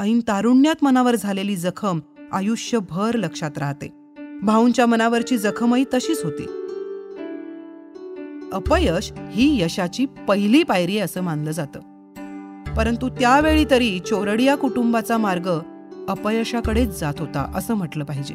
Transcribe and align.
ऐन 0.00 0.20
तारुण्यात 0.20 0.74
मनावर 0.82 1.14
झालेली 1.14 1.56
जखम 1.56 2.00
आयुष्यभर 2.32 3.14
लक्षात 3.14 3.58
राहते. 3.58 3.88
भाऊंच्या 4.42 4.86
मनावरची 4.86 5.38
जखमही 5.38 5.84
तशीच 5.94 6.24
होती. 6.24 6.44
अपयश 8.52 9.12
ही 9.32 9.62
यशाची 9.62 10.06
पहिली 10.28 10.62
पायरी 10.62 10.98
असं 10.98 11.20
मानलं 11.20 11.50
जातं. 11.50 11.80
परंतु 12.74 13.08
त्यावेळी 13.08 13.64
तरी 13.70 13.98
चोरडिया 13.98 14.56
कुटुंबाचा 14.56 15.16
मार्ग 15.16 15.50
अपयशाकडेच 16.08 17.00
जात 17.00 17.14
होता 17.18 17.52
असं 17.54 17.74
म्हटलं 17.74 18.04
पाहिजे. 18.04 18.34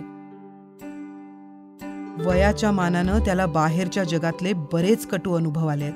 वयाच्या 2.24 2.72
मानानं 2.72 3.20
त्याला 3.20 3.46
बाहेरच्या 3.46 4.04
जगातले 4.04 4.54
बरेच 4.54 5.08
कटू 5.08 5.34
अनुभव 5.34 5.68
आले 5.68 5.92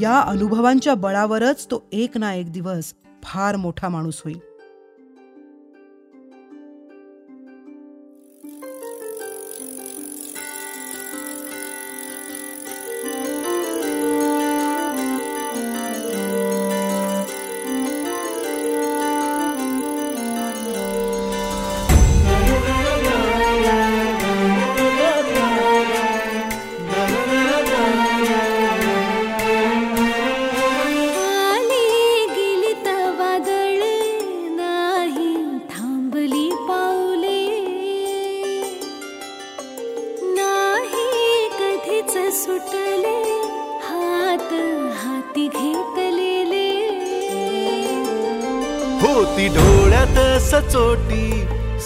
या 0.00 0.20
अनुभवांच्या 0.26 0.94
बळावरच 0.94 1.66
तो 1.66 1.88
एक 1.92 2.16
ना 2.16 2.34
एक 2.34 2.52
दिवस 2.52 2.94
फार 3.22 3.56
मोठा 3.56 3.88
माणूस 3.88 4.22
होईल. 4.24 4.38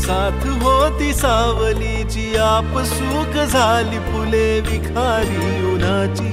साथ 0.08 0.44
होती 0.62 1.12
सावलीची 1.12 2.36
आप 2.42 2.76
सुख 2.90 3.34
झाली 3.44 3.98
फुले 4.06 4.48
विखारी 4.60 5.40
उन्हाची. 5.72 6.30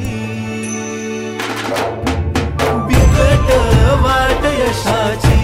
बिकट 2.88 3.52
वाट 4.04 4.45
यशाची 4.54 5.40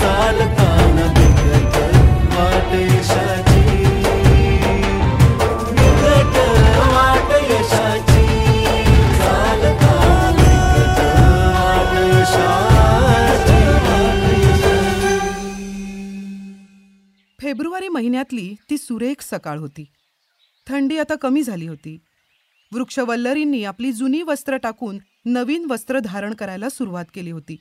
चालताना 0.00 1.06
बिकट 1.18 1.76
वाट 2.34 2.74
यशाची. 2.74 3.35
महिन्यातली 17.96 18.54
ती 18.70 18.78
सुरेख 18.78 19.22
सकाळ 19.22 19.58
होती. 19.58 19.84
थंडी 20.66 20.98
आता 20.98 21.14
कमी 21.14 21.42
झाली 21.42 21.66
होती. 21.66 21.98
वृक्षवल्लरींनी 22.72 23.64
आपली 23.64 23.92
जुनी 23.92 24.22
वस्त्र 24.22 24.56
टाकून 24.56 24.98
नवीन 25.24 25.66
वस्त्र 25.70 25.98
धारण 25.98 26.34
करायला 26.34 26.68
सुरुवात 26.68 27.04
केली 27.14 27.30
होती. 27.30 27.56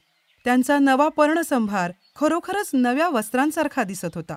त्यांचा 0.46 0.80
नवा 0.80 1.08
पर्णसंभार 1.08 1.92
खरोखरच 2.16 2.70
नव्या 2.74 3.10
वस्त्रांसारखा 3.10 3.84
दिसत 3.84 4.16
होता. 4.16 4.36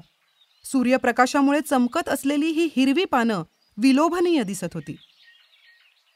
सूर्यप्रकाशामुळे 0.65 1.61
चमकत 1.61 2.09
असलेली 2.09 2.47
ही 2.47 2.69
हिरवी 2.77 3.05
पानं 3.05 3.43
विलोभनीय 3.79 4.43
दिसत 4.43 4.75
होती. 4.75 4.97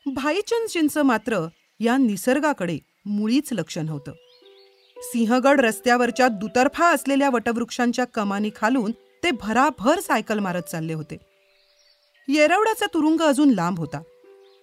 भाईचंदजींचं 0.06 1.02
मात्र 1.02 1.48
या 1.80 1.96
निसर्गाकडे 1.96 2.78
मुळीच 3.06 3.52
लक्ष 3.52 3.78
नव्हतं. 3.78 4.12
सिंहगड 4.96 5.60
रस्त्यावरच्या 5.60 6.28
दुतर्फा 6.28 6.92
असलेल्या 6.92 7.30
वटवृक्षांच्या 7.30 8.04
कमानी 8.04 8.50
खालून 8.56 8.92
ते 9.24 9.30
भराभर 9.30 10.00
सायकल 10.00 10.38
मारत 10.38 10.62
चालले 10.62 10.92
होते. 10.92 11.16
येरवड्याचा 12.28 12.86
तुरुंग 12.94 13.20
अजून 13.20 13.50
लांब 13.50 13.78
होता. 13.78 14.02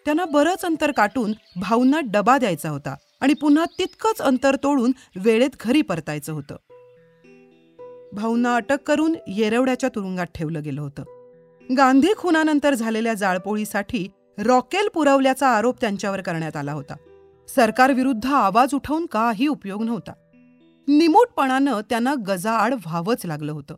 त्यांना 0.06 0.26
बरंच 0.26 0.66
अंतर 0.66 0.92
काटून 0.92 1.32
भाऊंना 1.56 2.00
डबा 2.04 2.38
द्यायचा 2.38 2.70
होता 2.70 2.96
आणि 3.22 3.34
पुन्हा 3.34 3.66
तितकंच 3.66 4.22
अंतर 4.22 4.56
तोडून 4.56 4.92
वेळेत 5.16 5.50
घरी 5.60 5.82
परतायचं 5.82 6.34
होतं. 6.34 6.56
भाऊंना 8.14 8.56
अटक 8.56 8.78
करून 8.86 9.16
येरवड्याच्या 9.28 9.90
तुरुंगात 9.90 10.26
ठेवलं 10.26 10.64
गेलं 10.64 10.82
होतं. 10.82 11.04
गांधी 11.78 12.08
खुनानंतर 12.18 12.74
झालेल्या 12.74 13.14
जाळपोळीसाठी 13.14 14.08
रॉकेल 14.38 14.90
पुरवल्याचा 14.94 15.48
आरोप 15.48 15.76
त्यांच्यावर 15.82 16.22
करण्यात 16.22 16.56
आला 16.56 16.72
होता. 16.72 16.94
सरकारविरुद्ध 17.48 18.26
आवाज 18.26 18.74
उठवून 18.74 19.06
काही 19.06 19.48
उपयोग 19.48 19.84
नव्हता. 19.84 20.12
निमूटपणानं 20.88 21.82
त्यांना 21.90 22.14
गजाआड 22.28 22.74
व्हावंच 22.74 23.26
लागलं 23.26 23.52
होतं. 23.52 23.76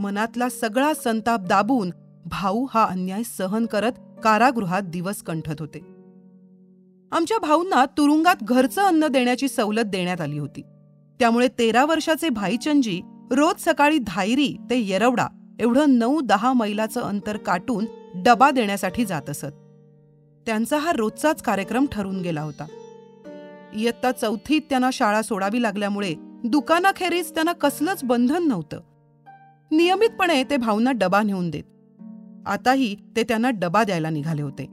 मनातला 0.00 0.48
सगळा 0.48 0.92
संताप 1.04 1.40
दाबून 1.40 1.90
भाऊ 2.26 2.66
हा 2.74 2.84
अन्याय 2.84 3.22
सहन 3.22 3.66
करत 3.66 3.92
कारागृहात 4.24 4.82
दिवस 4.82 5.22
कंठत 5.22 5.60
होते. 5.60 5.78
आमच्या 7.12 7.38
भाऊंना 7.38 7.84
तुरुंगात 7.84 8.36
घरचं 8.42 8.82
अन्न 8.82 9.06
देण्याची 9.06 9.48
सवलत 9.48 9.84
देण्यात 9.84 10.20
आली 10.20 10.38
होती. 10.38 10.62
त्यामुळे 11.18 11.48
तेरा 11.48 11.84
वर्षाचे 11.84 12.28
भाईचंदजी 12.28 13.00
रोज 13.30 13.64
सकाळी 13.64 13.98
धायरी 13.98 14.56
ते 14.70 14.78
येरवडा 14.78 15.26
एवढं 15.60 15.84
नऊ 15.88 16.20
दहा 16.20 16.52
मैलाचं 16.52 17.00
अंतर 17.00 17.36
काटून 17.36 17.84
डबा 18.14 18.50
देण्यासाठी 18.50 19.04
जात 19.04 19.30
असत. 19.30 19.52
त्यांचा 20.46 20.78
हा 20.78 20.92
रोजचाच 20.92 21.42
कार्यक्रम 21.42 21.86
ठरून 21.92 22.20
गेला 22.20 22.40
होता. 22.40 22.66
इयत्ता 23.74 24.12
चौथीत 24.12 24.60
त्यांना 24.70 24.90
शाळा 24.92 25.22
सोडावी 25.22 25.62
लागल्यामुळे 25.62 26.14
दुकानाखेरीज 26.44 27.34
त्यांना 27.34 27.52
कसलंच 27.52 28.04
बंधन 28.04 28.48
नव्हतं. 28.48 28.80
नियमितपणे 29.70 30.44
ते 30.44 30.56
भाऊंना 30.56 30.92
डबा 30.92 31.22
नेऊन 31.22 31.50
देत. 31.50 31.62
आताही 32.46 32.96
ते 33.16 33.22
त्यांना 33.22 33.50
डबा 33.50 33.84
द्यायला 33.84 34.10
निघाले 34.10 34.42
होते. 34.42 34.66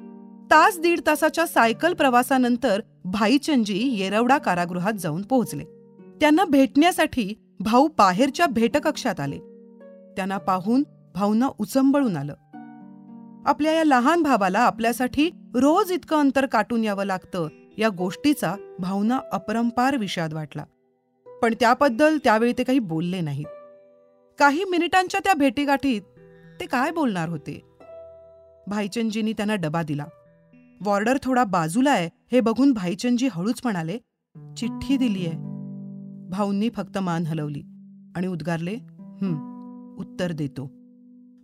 तास 0.52 0.80
दीड 0.80 1.00
तासाच्या 1.08 1.48
सायकल 1.48 1.94
प्रवासानंतर 1.94 2.82
भाईचंदजी 3.06 3.98
येरवडा 3.98 4.38
कारागृहात 4.38 4.94
जाऊन 4.94 5.22
पोहोचले. 5.22 5.64
त्यांना 6.22 6.46
भेटण्यासाठी 6.46 7.34
भाऊ 7.60 7.88
बाहेरच्या 7.98 8.46
भेटकक्षात 8.46 9.20
आले. 9.20 9.38
त्यांना 10.18 10.38
पाहून 10.38 10.84
भाऊंना 11.16 11.50
उचंबळून 11.60 12.18
आलं. 12.18 12.34
आपल्या 13.46 13.72
या 13.72 13.84
लहान 13.84 14.22
भावाला 14.24 14.60
आपल्यासाठी 14.60 15.30
रोज 15.56 15.92
इतकं 15.92 16.20
अंतर 16.20 16.46
काटून 16.46 16.84
यावं 16.84 17.04
लागतं 17.04 17.48
या 17.78 17.90
गोष्टीचा 17.90 18.56
भाऊंना 18.80 19.20
अपरंपार 19.32 19.98
विषाद 19.98 20.34
वाटला. 20.34 20.64
पण 21.42 21.54
त्याबद्दल 21.60 22.18
त्यावेळी 22.24 22.54
ते 22.58 22.64
काही 22.64 22.80
बोलले 22.80 23.22
नाहीत. 23.22 23.46
काही 24.40 24.64
मिनिटांच्या 24.64 25.20
त्या 25.24 25.34
भेटीगाठीत 25.34 26.02
ते 26.60 26.66
काय 26.66 26.92
बोलणार 26.92 27.30
होते? 27.30 27.60
भाईचंदजींनी 28.68 29.34
त्यांना 29.34 29.56
डबा 29.56 29.82
दिला. 29.84 30.06
वॉर्डर 30.82 31.18
थोडा 31.24 31.44
बाजूला 31.44 31.92
आहे 31.92 32.10
हे 32.32 32.40
बघून 32.42 32.74
भाईचंदजी 32.74 33.28
हळूच 33.32 33.62
म्हणाले 33.64 33.98
चिठ्ठी 34.58 34.98
दिलीये 34.98 35.32
भाऊंनी 36.30 36.70
फक्त 36.70 36.98
मान 36.98 37.26
हलवली 37.26 37.62
आणि 38.16 38.28
उद्गारले 38.28 38.76
उत्तर 40.00 40.32
देतो. 40.32 40.66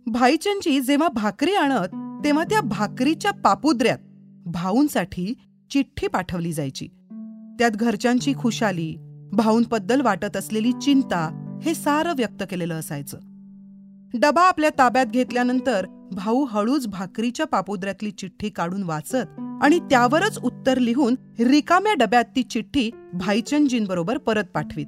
भाईचंदजी 0.06 0.80
जेव्हा 0.80 1.08
भाकरी 1.08 1.54
आणत 1.54 2.24
तेव्हा 2.24 2.44
त्या 2.44 2.60
भाकरीच्या 2.60 3.30
पापुद्र्यात 3.44 3.98
भाऊंसाठी 4.46 5.32
चिठ्ठी 5.70 6.06
पाठवली 6.06 6.52
जायची. 6.52 6.86
त्यात 7.58 7.70
घरच्यांची 7.70 8.34
खुशाली 8.38 8.94
भाऊंबद्दल 9.32 10.00
वाटत 10.00 10.36
असलेली 10.36 10.72
चिंता 10.72 11.28
हे 11.64 11.74
सारं 11.74 12.12
व्यक्त 12.16 12.42
केलेलं 12.50 12.74
असायचं. 12.74 13.18
डबा 14.14 14.42
आपल्या 14.42 14.70
ताब्यात 14.78 15.06
घेतल्यानंतर 15.06 15.86
भाऊ 16.12 16.44
हळूच 16.44 16.86
भाकरीच्या 16.86 17.46
पापुद्र्यातली 17.46 18.10
चिठ्ठी 18.10 18.48
काढून 18.50 18.82
वाचत 18.82 19.40
आणि 19.62 19.78
त्यावरच 19.78 20.38
उत्तर 20.38 20.78
लिहून 20.78 21.14
रिकाम्या 21.38 21.94
डब्यात 21.94 22.24
ती 22.36 22.42
चिठ्ठी 22.42 22.90
भाईचंदजींबरोबर 23.14 24.18
परत 24.18 24.44
पाठवीत. 24.44 24.86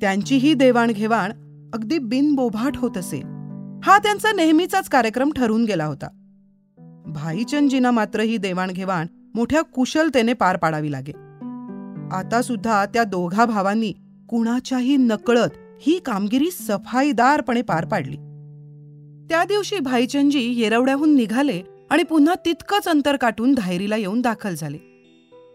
त्यांचीही 0.00 0.54
देवाणघेवाण 0.54 1.30
अगदी 1.74 1.98
बिनबोभाट 1.98 2.76
होत 2.76 2.98
असे. 2.98 3.18
हा 3.84 3.98
त्यांचा 3.98 4.32
नेहमीचाच 4.32 4.88
कार्यक्रम 4.88 5.30
ठरून 5.36 5.64
गेला 5.64 5.84
होता. 5.84 6.08
भाईचंदजींना 7.06 7.90
मात्र 7.90 8.20
ही 8.20 8.36
देवाणघेवाण 8.36 9.06
मोठ्या 9.34 9.62
कुशलतेने 9.62 10.32
पार 10.32 10.56
पाडावी 10.56 10.92
लागे. 10.92 11.12
आता 12.16 12.42
सुद्धा 12.42 12.86
त्या 12.86 13.04
दोघा 13.04 13.44
भावांनी 13.44 13.92
कुणाच्याही 14.28 14.96
नकळत 14.96 15.48
ही 15.84 15.98
कामगिरी 15.98 16.50
सफाईदारपणे 16.50 17.62
पार 17.62 17.84
पाडली. 17.84 18.16
त्या 19.28 19.44
दिवशी 19.44 19.78
भाईचंदजी 19.78 20.60
येरवड्याहून 20.60 21.14
निघाले 21.14 21.62
आणि 21.90 22.02
पुन्हा 22.02 22.34
तितकंच 22.44 22.88
अंतर 22.88 23.16
काटून 23.16 23.54
धायरीला 23.54 23.96
येऊन 23.96 24.20
दाखल 24.20 24.54
झाले. 24.54 24.78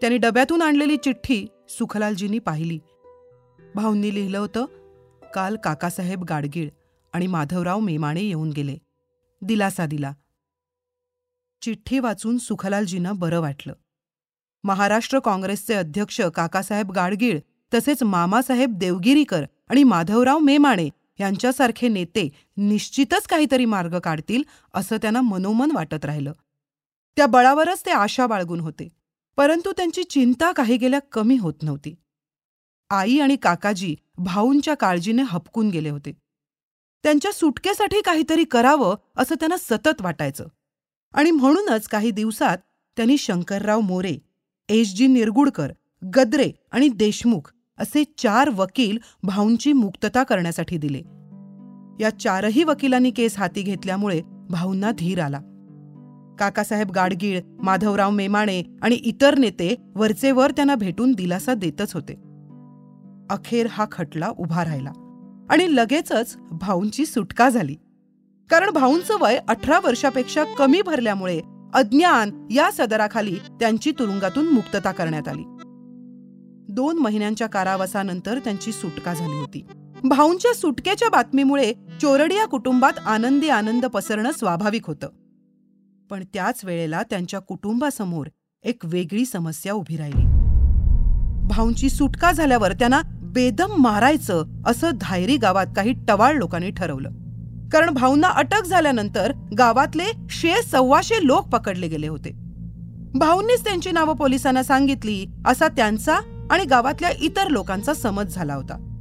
त्यांनी 0.01 0.17
डब्यातून 0.17 0.61
आणलेली 0.61 0.97
चिठ्ठी 0.97 1.47
सुखलालजींनी 1.69 2.39
पाहिली. 2.39 2.79
भाऊंनी 3.75 4.13
लिहिलं 4.13 4.37
होतं 4.37 4.65
काल 5.35 5.55
काकासाहेब 5.55 6.23
गाडगीळ 6.23 6.69
आणि 7.13 7.27
माधवराव 7.27 7.79
मेमाणे 7.79 8.21
येऊन 8.21 8.49
गेले. 8.49 8.77
दिलासा 9.41 9.85
दिला. 9.85 10.13
चिठ्ठी 11.61 11.99
वाचून 11.99 12.37
सुखलालजींना 12.37 13.11
बरं 13.11 13.39
वाटलं. 13.39 13.73
महाराष्ट्र 14.63 15.19
काँग्रेसचे 15.19 15.73
अध्यक्ष 15.73 16.21
काकासाहेब 16.21 16.91
गाडगीळ 16.91 17.39
तसेच 17.73 18.03
मामासाहेब 18.03 18.77
देवगिरीकर 18.77 19.45
आणि 19.67 19.83
माधवराव 19.83 20.39
मेमाणे 20.39 20.89
यांच्यासारखे 21.19 21.87
नेते 21.87 22.29
निश्चितच 22.57 23.27
काहीतरी 23.27 23.65
मार्ग 23.65 23.99
काढतील 23.99 24.43
असं 24.73 24.97
त्यांना 24.97 25.21
मनोमन 25.21 25.71
वाटत 25.71 26.05
राहिलं. 26.05 26.31
त्या 27.17 27.25
बळावरच 27.25 27.85
ते 27.85 27.91
आशा 27.91 28.27
बाळगून 28.27 28.59
होते 28.59 28.87
परंतु 29.37 29.71
त्यांची 29.71 30.03
चिंता 30.03 30.51
काही 30.51 30.77
गेल्या 30.77 30.99
कमी 31.11 31.37
होत 31.37 31.63
नव्हती. 31.63 31.95
आई 32.89 33.19
आणि 33.19 33.35
काकाजी 33.35 33.95
भाऊंच्या 34.17 34.73
काळजीने 34.73 35.21
हपकून 35.21 35.69
गेले 35.69 35.89
होते. 35.89 36.11
त्यांच्या 37.03 37.31
सुटकेसाठी 37.31 38.01
काहीतरी 38.01 38.43
करावं 38.43 38.95
असं 39.17 39.35
त्यांना 39.35 39.57
सतत 39.57 40.01
वाटायचं. 40.01 40.47
आणि 41.13 41.31
म्हणूनच 41.31 41.87
काही 41.87 42.11
दिवसात 42.11 42.57
त्यांनी 42.97 43.17
शंकरराव 43.17 43.79
मोरे 43.79 44.17
एस 44.69 44.93
जी 44.95 45.07
निरगुडकर 45.07 45.71
गद्रे 46.15 46.51
आणि 46.71 46.87
देशमुख 46.87 47.51
असे 47.79 48.03
चार 48.17 48.49
वकील 48.49 48.97
भाऊंची 49.23 49.73
मुक्तता 49.73 50.23
करण्यासाठी 50.23 50.77
दिले. 50.77 51.01
या 51.99 52.09
चारही 52.19 52.63
वकिलांनी 52.63 53.11
केस 53.11 53.37
हाती 53.37 53.61
घेतल्यामुळे 53.61 54.21
भाऊंना 54.49 54.91
धीर 54.91 55.19
आला. 55.19 55.39
काकासाहेब 56.39 56.91
गाडगीळ 56.91 57.41
माधवराव 57.63 58.09
मेमाणे 58.09 58.63
आणि 58.81 58.95
इतर 58.95 59.37
नेते 59.37 59.75
वरचेवर 59.95 60.51
त्यांना 60.51 60.75
भेटून 60.75 61.11
दिलासा 61.11 61.53
देतच 61.53 61.93
होते. 61.93 62.13
अखेर 63.29 63.67
हा 63.69 63.85
खटला 63.91 64.29
उभा 64.37 64.63
राहिला 64.63 64.91
आणि 65.49 65.75
लगेचच 65.75 66.37
भाऊंची 66.51 67.05
सुटका 67.05 67.49
झाली. 67.49 67.75
कारण 68.49 68.69
भाऊंचं 68.69 69.13
वय 69.21 69.39
अठरा 69.47 69.79
वर्षापेक्षा 69.83 70.43
कमी 70.43 70.81
भरल्यामुळे 70.81 71.41
अज्ञान 71.73 72.47
या 72.51 72.69
सदराखाली 72.71 73.35
त्यांची 73.59 73.91
तुरुंगातून 73.91 74.47
मुक्तता 74.47 74.91
करण्यात 74.91 75.27
आली. 75.27 75.43
दोन 76.77 76.97
महिन्यांच्या 76.97 77.47
कारावासानंतर 77.47 78.39
त्यांची 78.39 78.71
सुटका 78.71 79.13
झाली 79.13 79.39
होती. 79.39 79.65
भाऊंच्या 80.03 80.53
सुटकेच्या 80.53 81.09
बातमीमुळे 81.09 81.73
चोरडिया 82.01 82.45
कुटुंबात 82.45 82.93
आनंदी 83.05 83.49
आनंद 83.49 83.85
पसरणं 83.85 84.31
स्वाभाविक 84.31 84.87
होतं. 84.87 85.07
पण 86.09 86.23
त्याच 86.33 86.65
वेळेला 86.65 87.03
त्यांच्या 87.03 87.39
कुटुंबासमोर 87.39 88.27
एक 88.63 88.81
वेगळी 88.83 89.25
समस्या 89.25 89.73
उभी 89.73 89.97
राहिली. 89.97 90.25
भाऊंची 91.47 91.89
सुटका 91.89 92.31
झाल्यावर 92.31 92.73
त्यांना 92.73 93.01
बेदम 93.05 93.75
मारायचं 93.77 94.43
असं 94.65 94.91
धायरी 95.01 95.37
गावात 95.37 95.67
काही 95.75 95.93
टवाळ 96.07 96.33
लोकांनी 96.33 96.69
ठरवलं. 96.69 97.09
कारण 97.69 97.89
भाऊंना 97.89 98.27
अटक 98.27 98.63
झाल्यानंतर 98.63 99.33
गावातले 99.57 100.05
शे 100.29 100.61
सव्वाशे 100.61 101.27
लोक 101.27 101.47
पकडले 101.47 101.87
गेले 101.87 102.07
होते. 102.07 102.31
भाऊंनीच 103.15 103.63
त्यांची 103.63 103.91
नावं 103.91 104.15
पोलिसांना 104.15 104.63
सांगितली 104.63 105.25
असा 105.45 105.67
त्यांचा 105.67 106.17
आणि 106.51 106.65
गावातल्या 106.65 107.09
इतर 107.21 107.47
लोकांचा 107.47 107.93
समज 107.93 108.25
झाला 108.35 108.55
होता. 108.55 108.93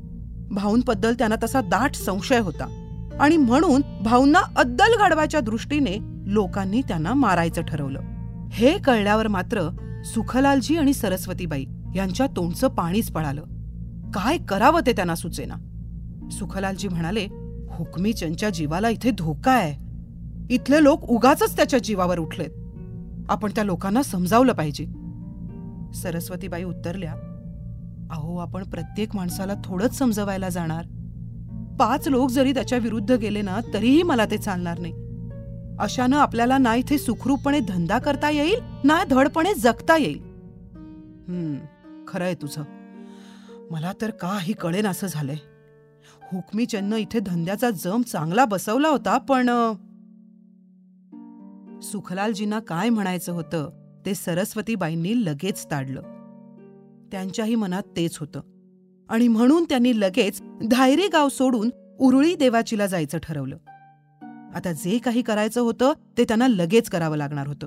भाऊंबद्दल 0.51 1.15
त्यांना 1.15 1.37
तसा 1.43 1.61
दाट 1.61 1.95
संशय 1.95 2.39
होता 2.39 2.83
आणि 3.21 3.37
म्हणून 3.37 3.83
भाऊंना 4.03 4.39
अद्दल 4.57 4.99
घडवायच्या 4.99 5.41
दृष्टीने 5.41 5.99
लोकांनी 6.27 6.83
त्यांना 6.89 7.15
मारायचं 7.15 7.63
ठरवलं. 7.63 8.01
हे 8.51 8.79
कळल्यावर 8.79 9.29
मात्र 9.29 9.69
सुखलालजी 10.05 10.77
आणि 10.77 10.93
सरस्वतीबाई 10.93 11.65
यांच्या 11.95 12.27
तोंडचं 12.27 12.69
पाणीच 12.69 13.11
पळालं. 13.11 13.43
काय 14.15 14.39
करावं 14.39 14.81
ते 14.87 14.93
त्यांना 14.93 15.15
सुचेना. 15.15 15.55
सुखलालजी 16.31 16.89
म्हणाले 16.89 17.27
हुकमीचंदच्या 17.71 18.51
जीवाला 18.51 18.89
इथे 18.89 19.11
धोका 19.11 19.53
आहे. 19.53 19.87
इथले 20.55 20.85
लोक 20.85 21.05
उगाच 21.05 21.57
त्याच्या 21.57 21.79
जीवावर 21.79 22.19
उठलेत. 22.19 22.51
आपण 23.29 23.51
त्या 23.55 23.65
लोकांना 23.65 24.03
समजावलं 24.03 24.53
पाहिजे. 24.53 24.85
सरस्वतीबाई 25.95 26.63
उत्तरल्या 26.63 27.26
अहो 28.11 28.37
आपण 28.37 28.65
प्रत्येक 28.65 29.17
माणसाला 29.17 29.53
थोडंच 29.65 29.99
समजवायला 29.99 30.49
जाणार. 30.49 30.85
पाच 31.79 32.09
लोक 32.09 32.31
जरी 32.31 32.55
त्याच्या 32.55 32.79
विरुद्ध 32.79 33.13
गेले 33.13 33.43
ना 33.43 33.61
तरीही 33.75 34.03
मला 34.03 34.25
ते 34.25 34.39
चालणार 34.39 34.79
नाही. 34.79 34.93
अशानं 35.79 36.17
आपल्याला 36.17 36.59
ना 36.59 36.75
इथे 36.75 36.99
सुखरूपपणे 36.99 37.61
धंदा 37.61 37.99
करता 37.99 38.31
येईल 38.31 38.61
ना 38.85 39.05
धडपणे 39.05 39.55
जगता 39.55 39.97
येईल. 39.97 40.19
हम्म 41.29 41.57
खरंय 42.09 42.35
तुझं. 42.35 42.63
मला 43.71 43.93
तर 44.01 44.11
काही 44.11 44.53
कळेन 44.53 44.87
असं 44.87 45.07
झालंय. 45.07 45.37
हुकमीचंदनं 46.33 46.97
इथे 46.97 47.21
धंद्याचा 47.21 47.71
जम 47.71 48.03
चांगला 48.03 48.45
बसवला 48.45 48.89
होता 48.89 49.19
पण 49.19 49.51
सुखलालजींना 51.83 52.61
काय 52.61 52.89
म्हणायचं 52.89 53.33
होतं 53.33 53.71
ते 54.07 54.15
सरस्वतीबाईंनी 54.15 55.25
लगेच 55.25 55.67
ताडलं. 55.71 56.16
त्यांच्याही 57.13 57.55
मनात 57.55 57.83
तेच 57.97 58.19
होतं. 58.19 58.41
आणि 59.09 59.29
म्हणून 59.29 59.65
त्यांनी 59.65 60.01
लगेच 60.01 60.43
धायरी 60.71 61.09
गाव 61.09 61.29
सोडून 61.29 61.71
उरुळी 61.99 62.35
देवाचीला 62.35 62.87
जायचं 62.87 63.19
ठरवलं. 63.23 63.57
आता 64.55 64.73
जे 64.73 64.99
काही 64.99 65.23
करायचं 65.23 65.61
होतं 65.61 65.93
ते 66.19 66.25
त्यांना 66.25 66.49
लगेच 66.49 66.89
करावं 66.89 67.17
लागणार 67.17 67.47
होतं. 67.47 67.67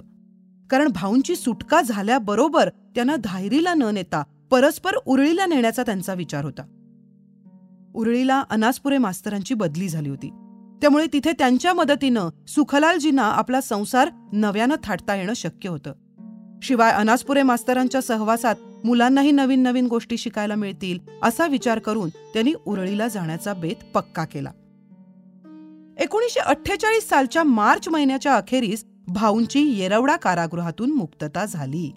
कारण 0.69 0.88
भाऊंची 0.88 1.36
सुटका 1.36 1.81
झाल्याबरोबर 1.81 2.69
त्यांना 2.69 3.15
धायरीला 3.15 3.74
न 3.74 3.83
नेता 3.83 4.24
परस्पर 4.51 4.91
उरळीला 5.06 5.45
नेण्याचा 5.45 5.83
त्यांचा 5.83 6.13
विचार 6.13 6.45
होता. 6.45 6.62
उरळीला 7.95 8.44
अनासपुरे 8.50 8.97
मास्तरांची 8.97 9.53
बदली 9.53 9.89
झाली 9.89 10.09
होती. 10.09 10.30
त्यामुळे 10.81 11.06
तिथे 11.13 11.31
त्यांच्या 11.31 11.74
मदतीनं 11.74 12.30
सुखलालजींना 12.47 13.24
आपला 13.24 13.62
संसार 13.62 14.09
नव्यानं 14.33 14.75
थाटता 14.83 15.15
येणं 15.15 15.33
शक्य 15.33 15.69
होतं. 15.69 15.94
शिवाय 16.63 16.91
अनासपुरे 16.91 17.44
मास्तरांच्या 17.44 18.01
सहवासात 18.01 18.56
मुलांनाही 18.85 19.31
नवीन 19.31 19.63
नवीन 19.63 19.88
गोष्टी 19.88 20.17
शिकायला 20.17 20.56
मिळतील 20.56 21.00
असा 21.23 21.47
विचार 21.47 21.79
करून 21.79 22.09
त्यांनी 22.09 22.53
उरळीला 22.65 23.07
जाण्याचा 23.07 23.53
बेत 23.53 23.83
पक्का 23.94 24.25
केला. 24.25 24.51
एकोणीसशे 26.00 26.39
अठ्ठेचाळीस 26.39 27.09
सालच्या 27.09 27.44
मार्च 27.44 27.89
महिन्याच्या 27.89 28.35
अखेरीस 28.35 28.85
भाऊंची 29.07 29.59
येरवडा 29.59 30.15
कारागृहातून 30.15 30.91
मुक्तता 30.91 31.45
झाली 31.45 31.91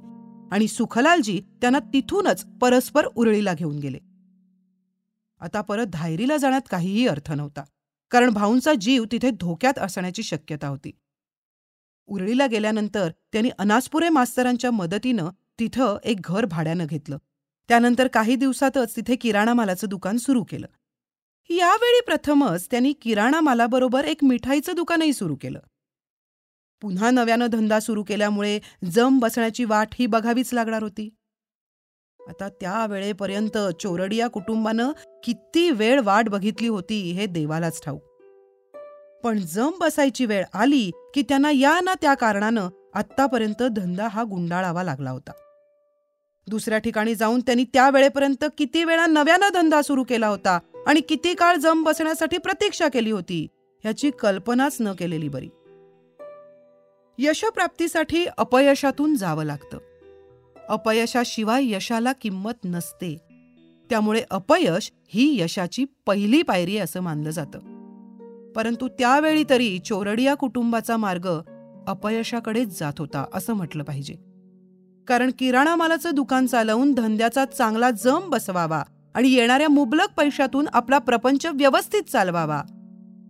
आणि 0.53 0.69
सुखलालजी 0.69 1.41
त्यांना 1.61 1.79
तिथूनच 1.79 2.45
परस्पर 2.61 3.07
उरळीला 3.17 3.55
घेऊन 3.55 3.79
गेले. 3.79 3.99
आता 5.41 5.61
परत 5.61 5.87
धायरीला 5.87 6.37
जाण्यात 6.37 6.63
काहीही 6.71 7.07
अर्थ 7.07 7.33
नव्हता 7.33 7.63
कारण 8.11 8.31
भाऊंचा 8.31 8.75
जीव 8.75 9.05
तिथे 9.13 9.31
धोक्यात 9.31 9.79
असण्याची 9.79 10.23
शक्यता 10.23 10.69
होती. 10.69 10.91
उरळीला 12.07 12.47
गेल्यानंतर 12.47 13.11
त्यांनी 13.33 13.51
अनासपुरे 13.59 14.09
मास्तरांच्या 14.09 14.71
मदतीनं 14.71 15.31
तिथं 15.59 15.97
एक 16.05 16.17
घर 16.21 16.45
भाड्यानं 16.45 16.87
घेतलं. 16.87 17.19
त्यानंतर 17.69 18.07
काही 18.07 18.37
दिवसातच 18.37 18.97
तिथे 18.97 19.17
किराणा 19.17 19.55
मालाचं 19.55 19.87
दुकान 19.89 20.17
सुरू 20.17 20.45
केलं. 20.45 20.67
यावेळी 21.51 22.01
प्रथमच 22.07 22.67
त्यांनी 22.71 22.93
किराणा 22.93 23.41
मालाबरोबर 23.41 24.05
एक 24.05 24.25
मिठाईचं 24.25 24.73
दुकानही 24.77 25.13
सुरू 25.13 25.37
केलं. 25.37 25.61
पुन्हा 26.81 27.11
नव्यानं 27.11 27.47
धंदा 27.47 27.81
सुरू 27.81 28.03
केल्यामुळे 28.03 28.61
जम 28.85 29.19
बसण्याची 29.19 29.65
वाट 29.65 29.89
ही 29.95 30.07
बघावीच 30.07 30.55
लागणार 30.55 30.83
होती. 30.83 31.11
आता 32.29 32.49
त्या 32.49 32.87
वेळेपर्यंत 32.87 33.59
चोरडिया 33.81 34.29
कुटुंबानं 34.29 34.93
किती 35.25 35.71
वेळ 35.71 36.01
वाट 36.01 36.29
बघितली 36.29 36.69
होती 36.69 37.11
हे 37.13 37.27
देवालाच 37.27 37.83
ठाऊक. 37.83 38.12
पण 39.25 39.39
जम 39.39 39.71
बसायची 39.81 40.27
वेळ 40.27 40.45
आली 40.55 40.91
की 41.15 41.23
त्यांना 41.23 41.51
या 41.51 41.81
ना 41.81 41.95
त्या 41.95 42.15
कारणानं 42.15 42.69
आत्तापर्यंत 42.95 43.63
धंदा 43.63 44.09
हा 44.09 44.23
गुंडाळावा 44.23 44.83
लागला 44.83 45.11
होता. 45.11 45.31
दुसऱ्या 46.47 46.79
ठिकाणी 46.79 47.15
जाऊन 47.15 47.41
त्यांनी 47.41 47.65
त्या 47.65 47.91
वेळेपर्यंत 47.91 48.45
किती 48.59 48.85
वेळा 48.85 49.07
नव्यानं 49.07 49.49
धंदा 49.55 49.83
सुरू 49.83 50.05
केला 50.05 50.29
होता 50.29 50.59
आणि 50.87 51.01
किती 51.01 51.35
काळ 51.35 51.57
जम 51.57 51.83
बसण्यासाठी 51.83 52.39
प्रतीक्षा 52.39 52.89
केली 52.89 53.11
होती 53.11 53.47
ह्याची 53.83 54.11
कल्पनाच 54.11 54.77
न 54.81 54.93
केलेली 54.93 55.29
बरी. 55.29 55.49
यशप्राप्तीसाठी 57.19 58.27
अपयशातून 58.39 59.15
जावं 59.15 59.45
लागतं. 59.45 59.79
अपयशाशिवाय 60.69 61.61
यशाला 61.65 62.13
किंमत 62.13 62.65
नसते. 62.65 63.19
त्यामुळे 63.91 64.23
अपयश 64.31 64.93
ही 65.09 65.41
यशाची 65.41 65.85
पहिली 66.07 66.43
पायरी 66.43 66.79
असं 66.79 67.01
मानलं 67.01 67.31
जातं. 67.31 67.72
परंतु 68.57 68.89
त्यावेळी 68.89 69.45
तरी 69.51 69.79
चोरडिया 69.79 70.35
कुटुंबाचा 70.35 70.97
मार्ग 70.97 71.29
अपयशाकडेच 71.89 72.81
जात 72.81 72.93
होता 72.99 73.25
असं 73.35 73.53
म्हटलं 73.53 73.83
पाहिजे. 73.83 74.15
कारण 75.09 75.31
किराणा 75.39 75.77
मालाचं 75.77 76.11
दुकान 76.15 76.47
चालवून 76.47 76.93
धंद्याचा 76.93 77.45
चांगला 77.45 77.91
जम 77.91 78.31
बसवावा 78.31 78.83
आणि 79.15 79.29
येणाऱ्या 79.29 79.69
मुबलक 79.69 80.09
पैशातून 80.17 80.67
आपला 80.73 80.99
प्रपंच 80.99 81.47
व्यवस्थित 81.47 82.03
चालवावा 82.03 82.63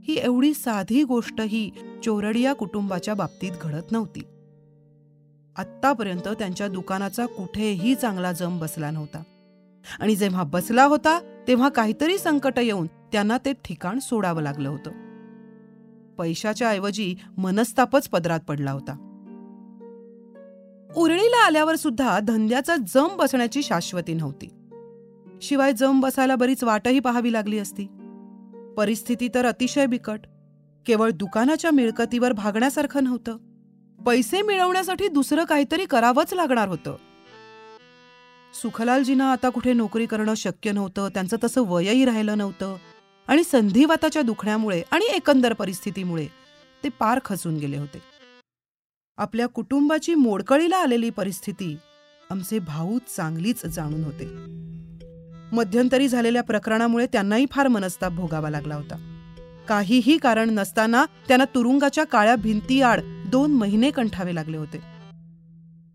ही 0.04 0.18
एवढी 0.18 0.54
साधी 0.54 1.02
गोष्ट 1.02 1.40
ही 1.40 1.70
चोरडिया 2.04 2.52
कुटुंबाच्या 2.52 3.14
बाबतीत 3.14 3.52
घडत 3.60 3.92
नव्हती. 3.92 4.20
आत्तापर्यंत 5.56 6.28
त्यांच्या 6.28 6.68
दुकानाचा 6.68 7.26
कुठेही 7.26 7.94
चांगला 7.94 8.32
जम 8.32 8.58
बसला 8.58 8.90
नव्हता. 8.90 9.22
आणि 10.00 10.16
जेव्हा 10.16 10.42
बसला 10.42 10.84
होता 10.84 11.20
तेव्हा 11.48 11.68
काहीतरी 11.68 12.18
संकट 12.18 12.58
येऊन 12.58 12.86
त्यांना 12.86 13.38
ते 13.38 13.52
ठिकाण 13.52 13.98
सोडावं 13.98 14.42
लागलं 14.42 14.68
होतं. 14.68 15.11
पैशाच्या 16.22 16.68
ऐवजी 16.68 17.14
मनस्तापच 17.36 18.08
पदरात 18.08 18.40
पडला 18.40 18.70
होता. 18.70 18.92
उरळीला 20.96 21.46
आल्यावर 21.46 21.76
सुद्धा 21.76 22.20
धंद्याचा 22.20 22.76
जम 22.76 23.08
बसण्याची 23.16 23.62
शाश्वती 23.62 24.14
नव्हती. 24.14 24.46
शिवाय 25.42 25.72
जम 25.72 26.00
बसायला 26.00 26.34
बरीच 26.34 26.64
वाटही 26.64 27.00
पाहावी 27.00 27.32
लागली 27.32 27.58
असती. 27.58 27.86
परिस्थिती 28.76 29.28
तर 29.34 29.46
अतिशय 29.46 29.86
बिकट. 29.86 30.20
केवळ 30.86 31.10
दुकानाच्या 31.10 31.70
मिळकतीवर 31.70 32.32
भागण्यासारखं 32.32 33.04
नव्हतं. 33.04 33.36
पैसे 34.06 34.42
मिळवण्यासाठी 34.42 35.08
दुसरं 35.08 35.44
काहीतरी 35.44 35.84
करावंच 35.84 36.34
लागणार 36.34 36.68
होतं. 36.68 36.96
सुखलालजींना 38.62 39.32
आता 39.32 39.48
कुठे 39.48 39.72
नोकरी 39.72 40.06
करणं 40.06 40.34
शक्य 40.34 40.72
नव्हतं 40.72 41.08
त्यांचं 41.08 41.36
तसं 41.44 41.62
वयही 41.66 42.04
राहिलं 42.04 42.38
नव्हतं. 42.38 42.76
आणि 43.28 43.44
संधिवाताच्या 43.44 44.22
दुखण्यामुळे 44.22 44.82
आणि 44.90 45.04
एकंदर 45.04 45.52
परिस्थितीमुळे 45.52 46.26
ते 46.84 46.88
पार 46.88 47.20
खचून 47.24 47.56
गेले 47.56 47.76
होते. 47.76 48.02
आपल्या 49.16 49.46
कुटुंबाची 49.46 50.14
मोडकळीला 50.14 50.76
आलेली 50.76 51.10
परिस्थिती 51.10 51.76
आमचे 52.30 52.58
भाऊ 52.58 52.98
चांगलीच 53.16 53.66
जाणून 53.66 54.04
होते. 54.04 54.28
मध्यंतरी 55.56 56.08
झालेल्या 56.08 56.42
प्रकरणामुळे 56.42 57.06
त्यांनाही 57.06 57.46
फार 57.50 57.68
मनस्ताप 57.68 58.12
भोगावा 58.12 58.50
लागला 58.50 58.74
होता. 58.74 59.08
काहीही 59.68 60.18
कारण 60.18 60.50
नसताना 60.50 61.04
त्यांना 61.28 61.44
तुरुंगाच्या 61.44 62.04
काळ्या 62.04 62.36
भिंतीआड 62.36 63.00
दोन 63.04 63.52
महिने 63.52 63.90
कंठावे 63.90 64.34
लागले 64.34 64.56
होते. 64.56 64.78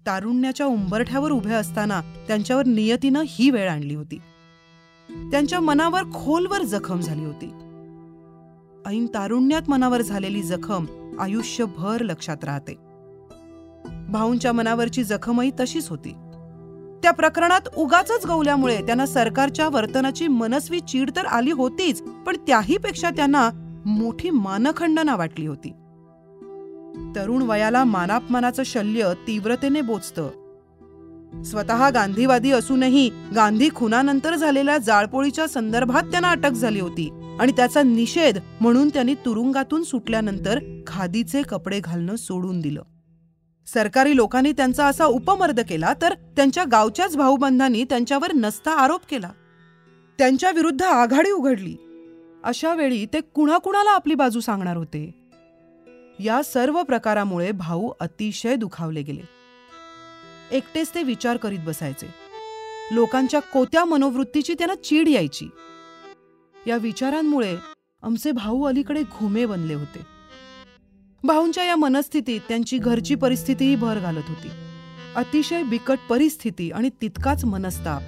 तारुण्याच्या 0.06 0.66
उंबरठ्यावर 0.66 1.32
उभे 1.32 1.54
असताना 1.54 2.02
त्यांच्यावर 2.28 2.66
नियतीनं 2.66 3.24
ही 3.28 3.50
वेळ 3.50 3.70
आणली 3.70 3.96
होती. 3.96 4.20
त्यांच्या 5.10 5.60
मनावर 5.60 6.04
खोलवर 6.04 6.62
जखम 6.62 7.00
झाली 7.00 7.26
होती. 7.26 7.50
ऐन 8.86 9.06
तारुण्यात 9.06 9.62
मनावर 9.68 10.02
झालेली 10.02 10.44
जखम 10.44 10.86
आयुष्यभर 11.20 12.02
लक्षात 12.02 12.44
राहते. 12.44 12.78
भाऊंच्या 14.10 14.54
मनावरची 14.54 15.04
जखमही 15.04 15.52
तशीच 15.60 15.90
होती. 15.90 16.12
त्या 17.04 17.12
प्रकरणात 17.12 17.62
उगाच 17.78 18.12
गवल्यामुळे 18.28 18.86
त्यांना 18.86 19.06
सरकारच्या 19.06 19.70
वर्तनाची 19.70 20.28
मनस्वी 20.28 20.80
चीड 20.80 21.12
तर 21.16 21.26
आली 21.26 21.52
होतीच 21.52 22.02
पण 22.02 22.36
त्याही 22.36 22.78
पेक्षा 22.78 23.10
त्यांना 23.10 23.50
मोठी 23.86 24.30
मानखंडना 24.30 25.16
वाटली 25.16 25.48
होती. 25.48 25.72
तरुण 27.16 27.42
वयाला 27.42 27.84
मानापमानाचं 27.84 28.64
शल्य 28.64 29.14
तीव्रतेने 29.28 29.82
बोचतं. 29.82 30.47
स्वतः 31.46 31.90
गांधीवादी 31.90 32.52
असूनही 32.52 33.12
गांधी 33.36 33.70
खुनानंतर 33.76 34.36
झालेल्या 34.36 34.78
जाळपोळीच्या 34.78 35.48
संदर्भात 35.48 36.04
त्यांना 36.04 36.32
अटक 36.32 36.52
झाली 36.52 36.80
होती 36.80 37.36
आणि 37.40 37.52
त्याचा 37.52 37.84
निषेध 37.84 38.38
म्हणून 38.62 38.90
त्यांनी 38.90 39.14
तुरुंगातून 39.14 39.84
सुटल्यानंतर 39.84 40.60
खादीचे 40.88 41.42
कपडे 41.42 41.80
घालणं 41.80 42.16
सोडून 42.16 42.60
दिलं. 42.60 42.84
सरकारी 43.74 44.16
लोकांनी 44.16 44.52
त्यांचा 44.52 44.86
असा 44.86 45.06
उपमर्द 45.06 45.60
केला 45.60 45.94
तर 46.02 46.14
त्यांच्या 46.14 46.64
गावच्याच 46.72 47.18
भाऊबंधांनी 47.18 47.84
त्यांच्यावर 47.84 48.34
नसता 48.34 48.72
आरोप 48.72 49.02
केला. 49.10 49.30
त्यांच्या 50.18 50.52
विरुद्ध 50.52 50.82
आघाडी 50.82 51.32
उघडली. 51.32 51.76
अशा 52.44 52.74
वेळी 52.74 53.06
ते 53.06 53.22
कुणाकुणाला 53.22 53.90
आपली 53.90 54.16
बाजू 54.16 54.40
सांगणार 54.40 54.78
होते? 54.78 55.30
या 56.20 56.42
सर्व 56.44 56.84
प्रकारामुळे 56.84 57.52
भाऊ 57.52 57.92
अतिशय 58.00 58.56
दुखावले 58.56 59.02
गेले. 59.02 59.37
एकटेच 60.52 60.96
ते 60.96 61.04
विचार 61.04 61.38
करीत 61.38 61.60
बसायचे. 61.60 62.08
लोकांच्या 62.92 63.40
कोत्या 63.40 63.86
मनोवृत्तीची 63.86 64.54
त्यांना 64.54 64.76
चीड 64.76 65.08
यायची. 65.08 65.50
या 66.68 66.78
विचारांमुळे 66.78 67.58
आमचे 68.04 68.32
भाऊ 68.32 68.64
अलीकडे 68.64 69.04
घुमे 69.04 69.46
बनले 69.46 69.74
होते. 69.74 70.00
भाऊंच्या 71.24 71.64
या 71.64 71.76
मनस्थितीत 71.76 72.42
त्यांची 72.48 72.78
घरची 72.78 73.16
परिस्थितीही 73.16 73.76
भर 73.76 74.00
घालत 74.00 74.24
होती. 74.28 74.48
अतिशय 75.16 75.64
बिकट 75.64 75.98
परिस्थिती 76.10 76.72
आणि 76.72 76.90
तितकाच 77.02 77.46
मनस्ताप 77.46 78.02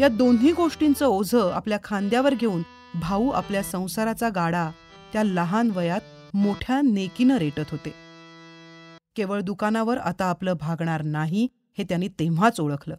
या 0.00 0.08
दोन्ही 0.08 0.52
गोष्टींचं 0.52 1.06
ओझं 1.06 1.52
आपल्या 1.52 1.78
खांद्यावर 1.84 2.34
घेऊन 2.34 2.62
भाऊ 2.94 3.30
आपल्या 3.30 3.62
संसाराचा 3.62 4.28
गाडा 4.28 4.70
त्या 5.12 5.24
लहान 5.24 5.70
वयात 5.70 6.00
मोठ्या 6.34 6.80
नेकीनं 6.80 7.36
रेटत 7.36 7.70
होते. 7.70 7.94
केवळ 9.16 9.40
दुकानावर 9.40 9.98
आता 9.98 10.24
आपलं 10.24 10.54
भागणार 10.60 11.02
नाही 11.02 11.48
हे 11.78 11.84
त्यांनी 11.84 12.08
तेव्हाच 12.08 12.60
ओळखलं. 12.60 12.96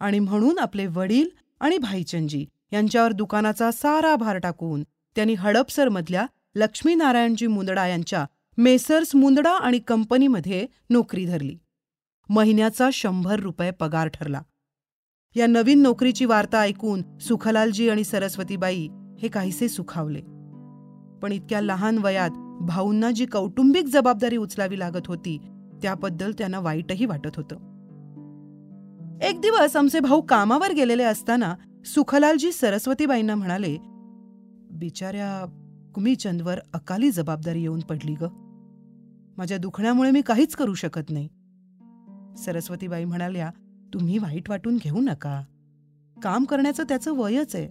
आणि 0.00 0.18
म्हणून 0.18 0.58
आपले 0.58 0.86
वडील 0.86 1.28
आणि 1.60 1.78
भाईचंदजी 1.78 2.46
यांच्यावर 2.72 3.12
दुकानाचा 3.12 3.70
सारा 3.70 4.16
भार 4.16 4.38
टाकून 4.38 4.82
त्यांनी 5.16 5.34
हडपसरमधल्या 5.34 6.26
लक्ष्मीनारायणजी 6.54 7.46
मुंदडा 7.46 7.86
यांच्या 7.86 8.26
मेसर्स 8.58 9.16
मुंदडा 9.16 9.50
आणि 9.50 9.78
कंपनीमध्ये 9.78 10.66
नोकरी 10.90 11.26
धरली. 11.26 11.58
महिन्याचा 12.28 12.88
शंभर 12.92 13.40
रुपये 13.40 13.70
पगार 13.70 14.08
ठरला. 14.08 14.42
या 15.36 15.46
नवीन 15.46 15.82
नोकरीची 15.82 16.24
वार्ता 16.24 16.60
ऐकून 16.60 17.18
सुखलालजी 17.18 17.90
आणि 17.90 18.04
सरस्वतीबाई 18.04 18.88
हे 19.22 19.28
काहीसे 19.28 19.68
सुखावले. 19.68 20.20
पण 21.22 21.32
इतक्या 21.32 21.60
लहान 21.60 21.98
वयात 21.98 22.30
भाऊंना 22.60 23.10
जी 23.10 23.26
कौटुंबिक 23.26 23.84
जबाबदारी 23.84 24.36
उचलावी 24.36 24.78
लागत 24.78 25.06
होती 25.06 25.38
त्याबद्दल 25.82 26.32
त्यांना 26.38 26.60
वाईटही 26.60 27.04
वाटत 27.04 27.36
होतं. 27.36 27.69
एक 29.22 29.40
दिवस 29.40 29.76
आमचे 29.76 30.00
भाऊ 30.00 30.20
कामावर 30.20 30.72
गेलेले 30.72 31.02
असताना 31.02 31.54
सुखलालजी 31.84 32.52
सरस्वतीबाईंना 32.52 33.34
म्हणाले 33.34 33.76
बिचाऱ्या 34.72 35.46
कुमीचंदवर 35.94 36.58
अकाली 36.74 37.10
जबाबदारी 37.10 37.60
येऊन 37.60 37.80
पडली 37.80 38.14
ग. 38.20 38.24
माझ्या 39.36 39.58
दुखण्यामुळे 39.58 40.10
मी 40.10 40.22
काहीच 40.22 40.54
करू 40.54 40.74
शकत 40.74 41.10
नाही. 41.10 41.28
सरस्वतीबाई 42.38 43.04
म्हणाल्या 43.04 43.50
तुम्ही 43.94 44.18
वाईट 44.18 44.50
वाटून 44.50 44.76
घेऊ 44.76 45.00
नका. 45.00 45.42
काम 46.22 46.44
करण्याचं 46.44 46.82
त्याचं 46.82 47.16
वयच 47.16 47.56
आहे. 47.56 47.66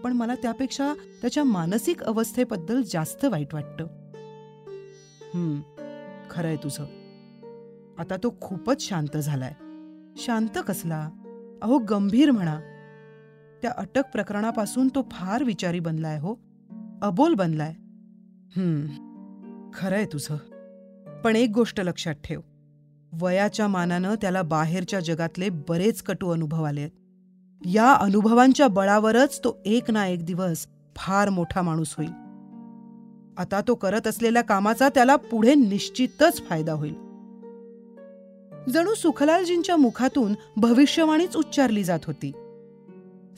पण 0.00 0.12
मला 0.12 0.34
त्यापेक्षा 0.34 0.94
त्याच्या 1.20 1.44
मानसिक 1.44 2.02
अवस्थेबद्दल 2.02 2.82
जास्त 2.82 3.24
वाईट 3.24 3.54
वाटतं. 3.54 3.84
हम्म 5.34 5.60
खरंय 6.30 6.56
तुझं. 6.56 6.84
आता 7.98 8.16
तो 8.16 8.34
खूपच 8.40 8.80
शांत 8.80 9.16
झालाय. 9.16 9.54
शांत 10.16 10.58
कसला? 10.68 11.10
अहो 11.62 11.78
गंभीर 11.78 12.30
म्हणा. 12.30 12.60
त्या 13.62 13.70
अटक 13.76 14.02
प्रकरणापासून 14.12 14.88
तो 14.88 15.08
फार 15.10 15.42
विचारी 15.42 15.80
बनलाय 15.80 16.18
हो. 16.18 16.34
अबोल 17.02 17.34
बनलाय. 17.34 17.74
हम्म 18.56 18.86
खरंय 19.74 20.04
तुझं. 20.04 20.36
पण 21.20 21.36
एक 21.36 21.50
गोष्ट 21.54 21.80
लक्षात 21.80 22.14
ठेव. 22.14 22.40
वयाच्या 23.12 23.68
मानानं 23.68 24.14
त्याला 24.14 24.42
बाहेरच्या 24.42 25.00
जगातले 25.00 25.48
बरेच 25.48 26.02
कटू 26.02 26.30
अनुभव 26.30 26.62
आले 26.62 26.88
या 27.66 27.94
अनुभवांच्या 27.94 28.68
बळावरच 28.68 29.38
तो 29.38 29.62
एक 29.64 29.90
ना 29.90 30.06
एक 30.06 30.24
दिवस 30.24 30.66
फार 30.96 31.28
मोठा 31.28 31.62
माणूस 31.62 31.94
होईल. 31.98 32.10
आता 33.38 33.60
तो 33.68 33.74
करत 33.74 34.06
असलेल्या 34.06 34.42
कामाचा 34.42 34.88
त्याला 34.88 35.16
पुढे 35.16 35.54
निश्चितच 35.54 36.48
फायदा 36.48 36.72
होईल. 36.72 37.09
जणू 38.70 38.94
सुखलालजींच्या 38.94 39.76
मुखातून 39.76 40.34
भविष्यवाणीच 40.56 41.36
उच्चारली 41.36 41.84
जात 41.84 41.98
होती. 42.06 42.32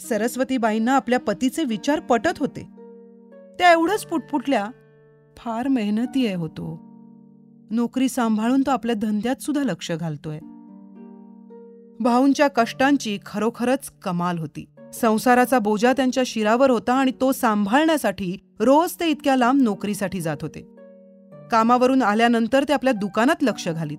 सरस्वतीबाईंना 0.01 0.93
आपल्या 0.93 1.19
पतीचे 1.19 1.65
विचार 1.65 2.01
पटत 2.01 2.39
होते. 2.39 2.61
त्या 3.59 3.73
एवढंच 3.73 4.05
पुटपुटल्या 4.05 4.67
फार 5.37 5.69
मेहनती 5.69 6.27
आहे 6.27 6.37
होतो. 6.37 6.79
नोकरी 7.71 8.09
सांभाळून 8.09 8.61
तो 8.61 8.71
आपल्या 8.71 8.95
धंद्यात 8.95 9.43
सुद्धा 9.43 9.65
लक्ष 9.65 9.93
घालतोय. 9.93 10.39
भाऊंच्या 12.01 12.49
कष्टांची 12.49 13.19
खरोखरच 13.27 13.91
कमाल 14.03 14.39
होती. 14.39 14.65
संसाराचा 14.95 15.59
बोजा 15.59 15.93
त्यांच्या 15.93 16.23
शिरावर 16.27 16.71
होता 16.71 16.95
आणि 16.95 17.13
तो 17.21 17.33
सांभाळण्यासाठी 17.33 18.37
रोज 18.61 18.93
ते 19.01 19.07
इतक्या 19.07 19.37
लांब 19.37 19.63
नोकरीसाठी 19.63 20.21
जात 20.21 20.37
होते. 20.43 20.61
कामावरून 21.51 22.03
आल्यानंतर 22.03 22.65
ते 22.65 22.73
आपल्या 22.73 22.93
दुकानात 22.93 23.43
लक्ष 23.43 23.69
घालीत. 23.69 23.99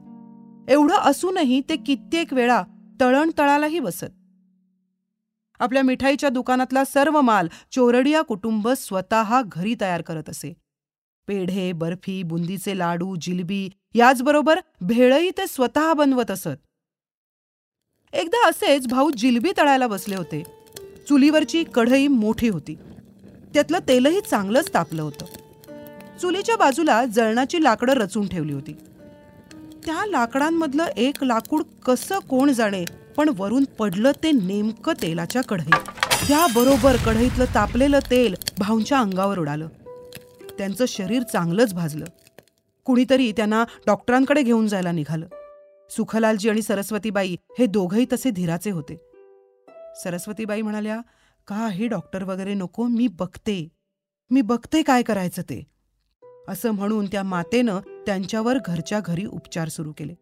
एवढं 0.67 0.95
असूनही 0.95 1.61
ते 1.69 1.75
कित्येक 1.75 2.33
वेळा 2.33 2.63
तळणतळालाही 2.99 3.79
बसत. 3.79 4.05
आपल्या 5.59 5.81
मिठाईच्या 5.83 6.29
दुकानातला 6.29 6.85
सर्व 6.85 7.21
माल 7.21 7.47
चोरडिया 7.71 8.21
कुटुंब 8.21 8.69
स्वतः 8.69 9.41
घरी 9.45 9.75
तयार 9.81 10.01
करत 10.01 10.29
असे. 10.29 10.53
पेढे 11.27 11.71
बर्फी 11.71 12.23
बुंदीचे 12.23 12.77
लाडू 12.77 13.15
जिलबी 13.15 13.69
याचबरोबर 13.93 14.59
भेळही 14.81 15.29
ते 15.29 15.47
स्वतः 15.47 15.93
बनवत 15.93 16.31
असत. 16.31 16.57
एकदा 18.13 18.49
असेच 18.49 18.87
भाऊ 18.87 19.09
जिलबी 19.09 19.51
तळायला 19.57 19.87
बसले 19.87 20.15
होते. 20.15 20.43
चुलीवरची 21.09 21.63
कढई 21.63 22.07
मोठी 22.07 22.49
होती. 22.49 22.75
त्यातलं 23.53 23.79
तेलही 23.87 24.21
चांगलंच 24.21 24.73
तापलं 24.73 25.01
होतं. 25.01 25.25
चुलीच्या 26.17 26.55
बाजूला 26.55 27.05
जळणाची 27.05 27.63
लाकडं 27.63 27.93
रचून 27.93 28.27
ठेवली 28.27 28.53
होती. 28.53 28.75
त्या 29.85 30.05
लाकडांमधलं 30.05 30.85
एक 30.97 31.23
लाकूड 31.23 31.63
कसं 31.85 32.19
कोण 32.19 32.51
जाणे 32.51 32.85
पण 33.17 33.29
वरून 33.37 33.63
पडलं 33.63 34.11
ते 34.23 34.31
नेमकं 34.31 34.93
तेलाच्या 35.01 35.41
कढईत. 35.43 35.89
त्याबरोबर 36.27 36.95
कढईतलं 36.95 37.45
तापलेलं 37.55 37.99
तेल 38.11 38.35
भाऊंच्या 38.59 38.99
अंगावर 38.99 39.39
उडालं. 39.39 39.67
त्यांचं 40.57 40.85
शरीर 40.87 41.23
चांगलंच 41.23 41.73
भाजलं. 41.73 42.05
कुणीतरी 42.85 43.31
त्यांना 43.31 43.63
डॉक्टरांकडे 43.87 44.43
घेऊन 44.43 44.67
जायला 44.67 44.91
निघालं. 44.91 45.27
सुखलालजी 45.89 46.49
आणि 46.49 46.61
सरस्वतीबाई 46.61 47.37
हे 47.59 47.65
दोघंही 47.65 48.05
तसे 48.13 48.29
धीराचे 48.29 48.69
होते. 48.71 48.97
सरस्वतीबाई 50.03 50.61
म्हणाल्या 50.61 51.01
काही 51.47 51.87
डॉक्टर 51.87 52.23
वगैरे 52.23 52.53
नको 52.53 52.83
मी 52.83 53.07
बघते. 53.07 53.69
मी 54.29 54.41
बघते 54.41 54.83
काय 54.83 55.03
करायचं 55.03 55.41
ते. 55.41 55.72
असं 56.47 56.71
म्हणून 56.71 57.05
त्या 57.05 57.23
मातेनं 57.23 57.79
त्यांच्यावर 58.05 58.57
घरच्या 58.65 58.99
घरी 58.99 59.25
उपचार 59.25 59.67
सुरू 59.67 59.91
केले. 59.97 60.13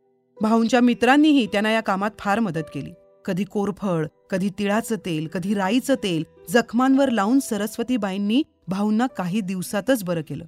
भाऊंच्या 0.41 0.81
मित्रांनीही 0.81 1.45
त्यांना 1.45 1.71
या 1.71 1.81
कामात 1.81 2.11
फार 2.19 2.39
मदत 2.39 2.63
केली. 2.73 2.91
कधी 3.25 3.43
कोरफळ 3.43 4.05
कधी 4.29 4.49
तिळाचं 4.59 4.95
तेल 4.95 5.27
कधी 5.27 5.53
राईचं 5.53 5.95
तेल 5.95 6.23
जखमांवर 6.49 7.09
लावून 7.09 7.39
सरस्वतीबाईंनी 7.39 8.43
भाऊंना 8.67 9.07
काही 9.07 9.41
दिवसातच 9.41 10.03
बरं 10.03 10.21
केलं. 10.21 10.45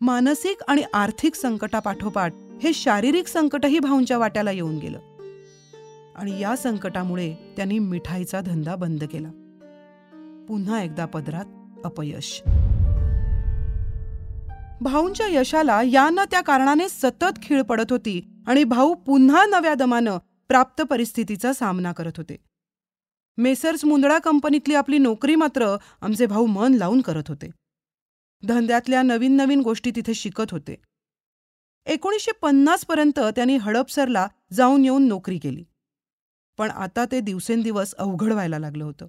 मानसिक 0.00 0.58
आणि 0.68 0.82
आर्थिक 0.94 1.34
संकटापाठोपाठ 1.34 2.34
हे 2.62 2.72
शारीरिक 2.74 3.28
संकटही 3.28 3.78
भाऊंच्या 3.78 4.18
वाट्याला 4.18 4.50
येऊन 4.50 4.78
गेलं. 4.78 4.98
आणि 6.16 6.40
या 6.40 6.56
संकटामुळे 6.56 7.34
त्यांनी 7.56 7.78
मिठाईचा 7.78 8.40
धंदा 8.40 8.76
बंद 8.76 9.04
केला. 9.04 9.28
पुन्हा 10.48 10.82
एकदा 10.82 11.06
पदरात 11.06 11.44
अपयश. 11.84 12.42
भाऊंच्या 14.80 15.26
यशाला 15.26 15.82
या 15.82 16.10
ना 16.10 16.24
त्या 16.24 16.40
कारणाने 16.40 16.88
सतत 16.88 17.38
खीळ 17.42 17.62
पडत 17.62 17.84
होती 17.90 18.42
आणि 18.46 18.64
भाऊ 18.64 18.94
पुन्हा 18.94 19.46
नव्या 19.46 19.74
दमानं 19.74 20.18
प्राप्त 20.48 20.82
परिस्थितीचा 20.82 21.52
सामना 21.52 21.92
करत 21.92 22.12
होते. 22.16 22.36
मेसर्स 23.36 23.84
मुंदडा 23.84 24.18
कंपनीतली 24.18 24.74
आपली 24.74 24.98
नोकरी 24.98 25.34
मात्र 25.34 25.76
आमचे 26.00 26.26
भाऊ 26.26 26.46
मन 26.46 26.74
लावून 26.74 27.00
करत 27.00 27.22
होते. 27.28 27.50
धंद्यातल्या 28.46 29.02
नवीन 29.02 29.36
नवीन 29.36 29.60
गोष्टी 29.60 29.90
तिथे 29.96 30.14
शिकत 30.14 30.50
होते. 30.50 30.76
एकोणीसशे 31.86 32.32
पन्नास 32.32 32.84
पर्यंत 32.84 33.20
त्यांनी 33.36 33.56
हडपसरला 33.56 34.28
जाऊन 34.52 34.84
येऊन 34.84 35.08
नोकरी 35.08 35.38
केली. 35.38 35.64
पण 36.58 36.70
आता 36.70 37.04
ते 37.12 37.20
दिवसेंदिवस 37.20 37.94
अवघड 37.94 38.32
व्हायला 38.32 38.58
लागलं 38.58 38.84
होतं. 38.84 39.06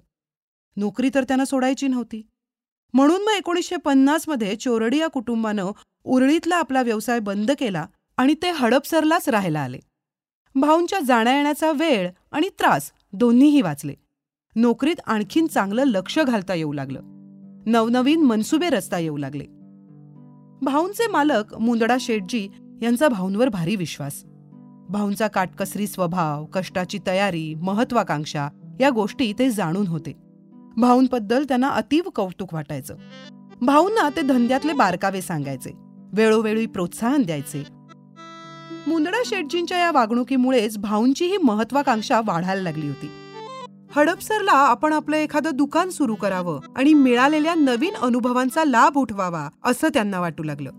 नोकरी 0.76 1.10
तर 1.14 1.24
त्यांना 1.24 1.44
सोडायची 1.44 1.88
नव्हती. 1.88 2.28
म्हणून 2.92 3.22
मग 3.22 3.32
एकोणीसशे 3.38 3.76
पन्नासमध्ये 3.76 4.56
चोरडी 4.56 4.98
या 4.98 5.08
कुटुंबानं 5.08 5.70
उरळीतला 6.04 6.56
आपला 6.56 6.82
व्यवसाय 6.82 7.20
बंद 7.20 7.50
केला 7.58 7.86
आणि 8.16 8.34
ते 8.34 8.50
हडपसरलाच 8.50 9.28
राहायला 9.28 9.60
आले. 9.60 9.78
भाऊंच्या 10.54 11.00
जाण्या 11.00 11.34
येण्याचा 11.34 11.72
वेळ 11.72 12.10
आणि 12.32 12.48
त्रास 12.48 12.92
दोन्हीही 13.12 13.62
वाचले. 13.62 13.94
नोकरीत 14.56 15.00
आणखीन 15.06 15.46
चांगलं 15.46 15.84
लक्ष 15.84 16.18
घालता 16.18 16.54
येऊ 16.54 16.72
लागलं. 16.72 17.00
नवनवीन 17.66 18.22
मनसुबे 18.22 18.70
रचता 18.70 18.98
येऊ 18.98 19.16
लागले. 19.16 19.44
भाऊंचे 20.62 21.06
मालक 21.06 21.58
मुंदडा 21.58 21.96
शेटजी 22.00 22.48
यांचा 22.82 23.08
भाऊंवर 23.08 23.48
भारी 23.48 23.76
विश्वास. 23.76 24.24
भाऊंचा 24.88 25.28
काटकसरी 25.28 25.86
स्वभाव 25.86 26.44
कष्टाची 26.44 26.98
तयारी 27.06 27.54
महत्वाकांक्षा 27.54 28.48
या 28.80 28.90
गोष्टी 28.90 29.32
ते 29.38 29.50
जाणून 29.50 29.86
होते. 29.86 30.31
भाऊंबद्दल 30.76 31.44
त्यांना 31.44 31.68
अतीव 31.68 32.02
कौतुक 32.14 32.54
वाटायचं. 32.54 32.96
भाऊंना 33.62 34.08
ते 34.08 34.20
धंद्यातले 34.20 34.72
बारकावे 34.72 35.22
सांगायचे. 35.22 35.70
वेळोवेळी 36.12 36.66
प्रोत्साहन 36.66 37.22
द्यायचे. 37.22 37.66
मुंदडा 38.86 39.22
शेटजींच्या 39.26 39.78
या 39.78 39.90
वागणुकीमुळेच 39.90 40.78
भाऊंची 40.78 41.26
ही 41.26 41.36
महत्वाकांक्षा 41.36 42.20
वाढायला 42.24 42.62
लागली 42.62 42.88
होती. 42.88 43.10
हडपसरला 43.96 44.52
आपण 44.52 44.92
आपलं 44.92 45.16
एखादं 45.16 45.50
दुकान 45.54 45.90
सुरू 45.90 46.14
करावं 46.14 46.60
आणि 46.76 46.94
मिळालेल्या 46.94 47.54
नवीन 47.54 47.94
अनुभवांचा 47.94 48.64
लाभ 48.64 48.96
उठवावा 48.96 49.48
असं 49.64 49.88
त्यांना 49.88 50.20
वाटू 50.20 50.42
लागलं. 50.42 50.70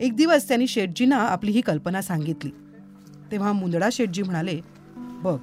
एक 0.00 0.16
दिवस 0.16 0.48
त्यांनी 0.48 0.66
शेटजींना 0.66 1.16
आपली 1.16 1.50
ही 1.50 1.60
कल्पना 1.60 2.02
सांगितली. 2.02 2.50
तेव्हा 3.32 3.52
मुंदडा 3.52 3.88
शेटजी 3.92 4.22
म्हणाले 4.22 4.60
बघ 4.96 5.38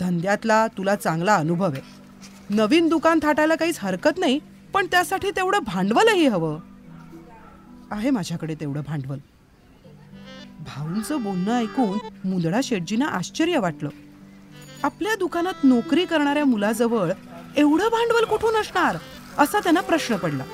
धंद्यातला 0.00 0.66
तुला 0.66 0.96
चांगला 0.96 1.34
अनुभव 1.34 1.70
आहे. 1.70 2.05
नवीन 2.50 2.88
दुकान 2.88 3.18
थाटायला 3.22 3.54
काहीच 3.54 3.78
हरकत 3.82 4.18
नाही 4.18 4.38
पण 4.72 4.86
त्यासाठी 4.86 5.30
तेवढं 5.30 5.58
भांडवलही 5.58 6.26
हवं. 6.26 6.58
आहे 7.90 8.10
माझ्याकडे 8.10 8.54
तेवढं 8.54 8.82
भांडवल. 8.86 9.18
भाऊंचं 10.60 11.22
बोलणं 11.22 11.58
ऐकून 11.58 11.98
मुंदडा 12.28 12.60
शेटजींना 12.64 13.06
आश्चर्य 13.06 13.58
वाटलं. 13.58 13.88
आपल्या 14.82 15.14
दुकानात 15.14 15.64
नोकरी 15.64 16.04
करणाऱ्या 16.04 16.44
मुलाजवळ 16.44 17.10
एवढं 17.56 17.88
भांडवल 17.88 18.24
कुठून 18.24 18.56
असणार 18.56 18.96
असा 19.38 19.60
त्यांना 19.60 19.80
प्रश्न 19.80 20.16
पडला. 20.16 20.44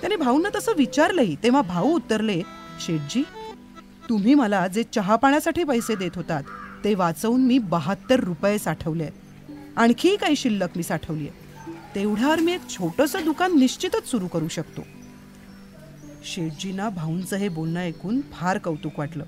त्याने 0.00 0.16
भाऊंना 0.16 0.48
तसं 0.54 0.72
विचारलंही 0.76 1.36
तेव्हा 1.42 1.62
भाऊ 1.62 1.94
उत्तरले 1.94 2.42
शेटजी 2.86 3.22
तुम्ही 4.08 4.34
मला 4.34 4.66
जे 4.66 4.82
चहा 4.82 5.16
पाण्यासाठी 5.16 5.64
पैसे 5.64 5.94
देत 5.94 6.16
होतात 6.16 6.42
ते 6.84 6.94
वाचवून 6.94 7.40
मी 7.40 7.58
बहात्तर 7.58 8.20
रुपये 8.20 8.58
साठवले 8.58 9.21
आणखी 9.76 10.16
काही 10.16 10.36
शिल्लक 10.36 10.76
मी 10.76 10.82
साठवली 10.82 11.28
आहे 11.28 11.40
तेवढ्यावर 11.94 12.40
मी 12.40 12.52
एक 12.52 12.68
छोटंसं 12.70 13.24
दुकान 13.24 13.58
निश्चितच 13.58 14.10
सुरू 14.10 14.26
करू 14.26 14.48
शकतो. 14.48 14.82
शेठजींना 16.24 16.88
भाऊंचं 16.88 17.36
हे 17.36 17.48
बोलणं 17.48 17.80
ऐकून 17.80 18.20
फार 18.32 18.58
कौतुक 18.58 18.98
वाटलं. 18.98 19.24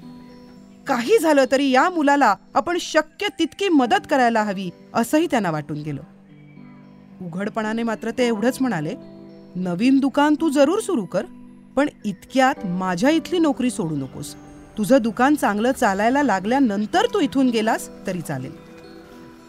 काही 0.87 1.19
झालं 1.19 1.45
तरी 1.53 1.71
या 1.71 1.89
मुलाला 1.91 2.35
आपण 2.55 2.79
शक्य 2.81 3.29
तितकी 3.39 3.69
मदत 3.69 4.07
करायला 4.11 4.43
हवी 4.43 4.71
असंही 4.95 5.27
त्यांना 5.27 5.51
वाटून 5.51 5.79
गेलं. 5.79 6.03
उघडपणाने 7.21 7.83
मात्र 7.83 8.11
ते 8.11 8.27
एवढंच 8.27 8.59
म्हणाले 8.61 8.95
नवीन 9.57 9.99
दुकान 9.99 10.35
तू 10.41 10.49
जरूर 10.49 10.81
सुरू 10.81 11.05
कर 11.05 11.25
पण 11.77 11.89
इतक्यात 12.05 12.67
माझ्या 12.67 13.11
इथली 13.11 13.39
नोकरी 13.39 13.71
सोडू 13.71 13.97
नकोस. 13.97 14.35
तुझं 14.79 15.03
दुकान 15.03 15.35
चांगलं 15.35 15.73
चालायला 15.73 16.23
लागल्यानंतर 16.23 17.07
तू 17.15 17.21
इथून 17.21 17.51
गेलास 17.51 17.89
तरी 18.07 18.21
चालेल. 18.21 18.64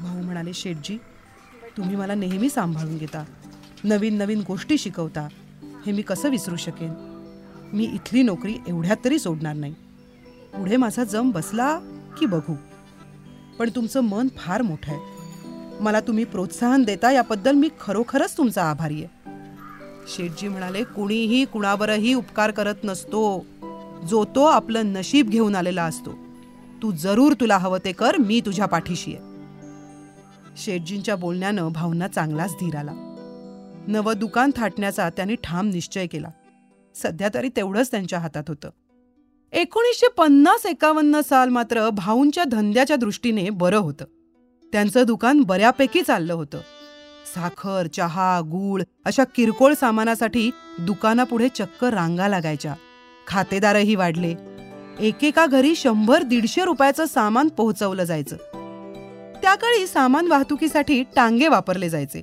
भाऊ 0.02 0.22
म्हणाले 0.22 0.54
शेठजी 0.54 0.98
तुम्ही 1.78 1.96
मला 1.96 2.16
नेहमी 2.16 2.50
सांभाळून 2.50 2.98
घेता. 2.98 3.26
नवीन 3.84 4.18
नवीन 4.18 4.42
गोष्टी 4.48 4.78
शिकवता. 4.78 5.28
हे 5.86 5.92
मी 5.92 6.02
कसं 6.02 6.30
विसरू 6.30 6.56
शकेन? 6.56 6.94
मी 7.74 7.84
इथली 7.84 8.24
नोकरी 8.24 8.56
एवढ्यात 8.68 8.98
तरी 9.06 9.20
सोडणार 9.20 9.56
नाही. 9.56 9.74
पुढे 10.54 10.78
माझा 10.78 11.04
जम 11.04 11.32
बसला 11.32 11.80
की 12.20 12.26
बघू. 12.26 12.56
पण 13.60 13.70
तुमचं 13.76 14.02
मन 14.02 14.28
फार 14.38 14.62
मोठं 14.62 14.92
आहे. 14.92 15.02
मला 15.80 16.00
तुम्ही 16.00 16.24
प्रोत्साहन 16.24 16.84
देता 16.84 17.12
याबद्दल 17.12 17.52
मी 17.52 17.70
खरोखरच 17.80 18.38
तुमचा 18.38 18.64
आभारी 18.64 19.04
आहे. 19.04 19.32
शेठजी 20.08 20.48
म्हणाले 20.48 20.84
कुणीही 20.84 21.46
कुणावरही 21.46 22.14
उपकार 22.14 22.52
करत 22.52 22.76
नसतो. 22.84 23.46
जो 24.10 24.26
तो 24.26 24.44
आपलं 24.44 24.86
नशीब 24.86 25.30
घेऊन 25.30 25.56
आलेला 25.56 25.84
असतो. 25.84 26.12
तू 26.82 26.92
जरूर 26.92 27.34
तुला 27.34 27.58
हवं 27.58 27.78
ते 27.86 27.92
कर 27.92 28.18
मी 28.18 28.42
तुझ्या 28.46 28.66
पाठीशी 28.66 29.16
आहे. 29.16 29.35
शेटजींच्या 30.58 31.16
बोलण्यानं 31.16 31.68
भाऊंना 31.68 32.08
चांगलाच 32.08 32.52
धीर 32.54 32.76
आला. 32.76 32.92
नवं 33.88 34.14
दुकान 34.18 34.52
थाटण्याचा 34.56 35.10
त्यांनी 35.10 35.36
ठाम 35.36 35.68
निश्चय 35.68 36.08
केला. 36.08 36.28
सध्या 36.96 37.30
तरी 37.34 37.50
तेवढंच 37.56 37.92
त्यांच्या 37.92 38.20
हातात 38.20 38.44
होतं. 38.48 38.70
एकोणीसशे 39.52 40.08
पन्नास 40.18 40.66
एकावन्न 40.66 41.22
साल 41.22 41.50
मात्र 41.50 41.90
भाऊंच्या 41.90 42.44
धंद्याच्या 42.44 42.96
दृष्टीने 42.96 43.50
बरं 43.50 43.78
होतं. 43.78 44.06
त्यांचं 44.72 45.04
दुकान 45.08 45.42
बऱ्यापैकी 45.42 46.02
चाललं 46.02 46.34
होतं. 46.34 46.58
साखर 47.36 47.88
चहा 47.88 48.42
गूळ 48.42 48.82
अशा 49.06 49.24
किरकोळ 49.24 49.74
सामानासाठी 49.74 50.52
दुकानापुढे 50.80 51.48
चक्क 51.50 51.86
रांगा 51.86 52.28
लागायच्या. 52.28 52.76
खातेदारही 53.28 53.96
वाढले. 53.96 54.36
एकेका 55.00 55.46
घरी 55.46 55.76
शंभर 55.76 56.24
दीडशे 56.24 56.66
रुपयाचं 56.66 57.06
सामान 57.06 57.48
पोहोचवलं 57.48 58.04
जायचं. 58.04 58.36
त्या 59.42 59.56
काळी 59.56 59.88
सामान 59.88 60.28
वाहतुकीसाठी 60.28 61.04
टांगे 61.16 61.48
वापरले 61.48 61.90
जायचे. 61.90 62.22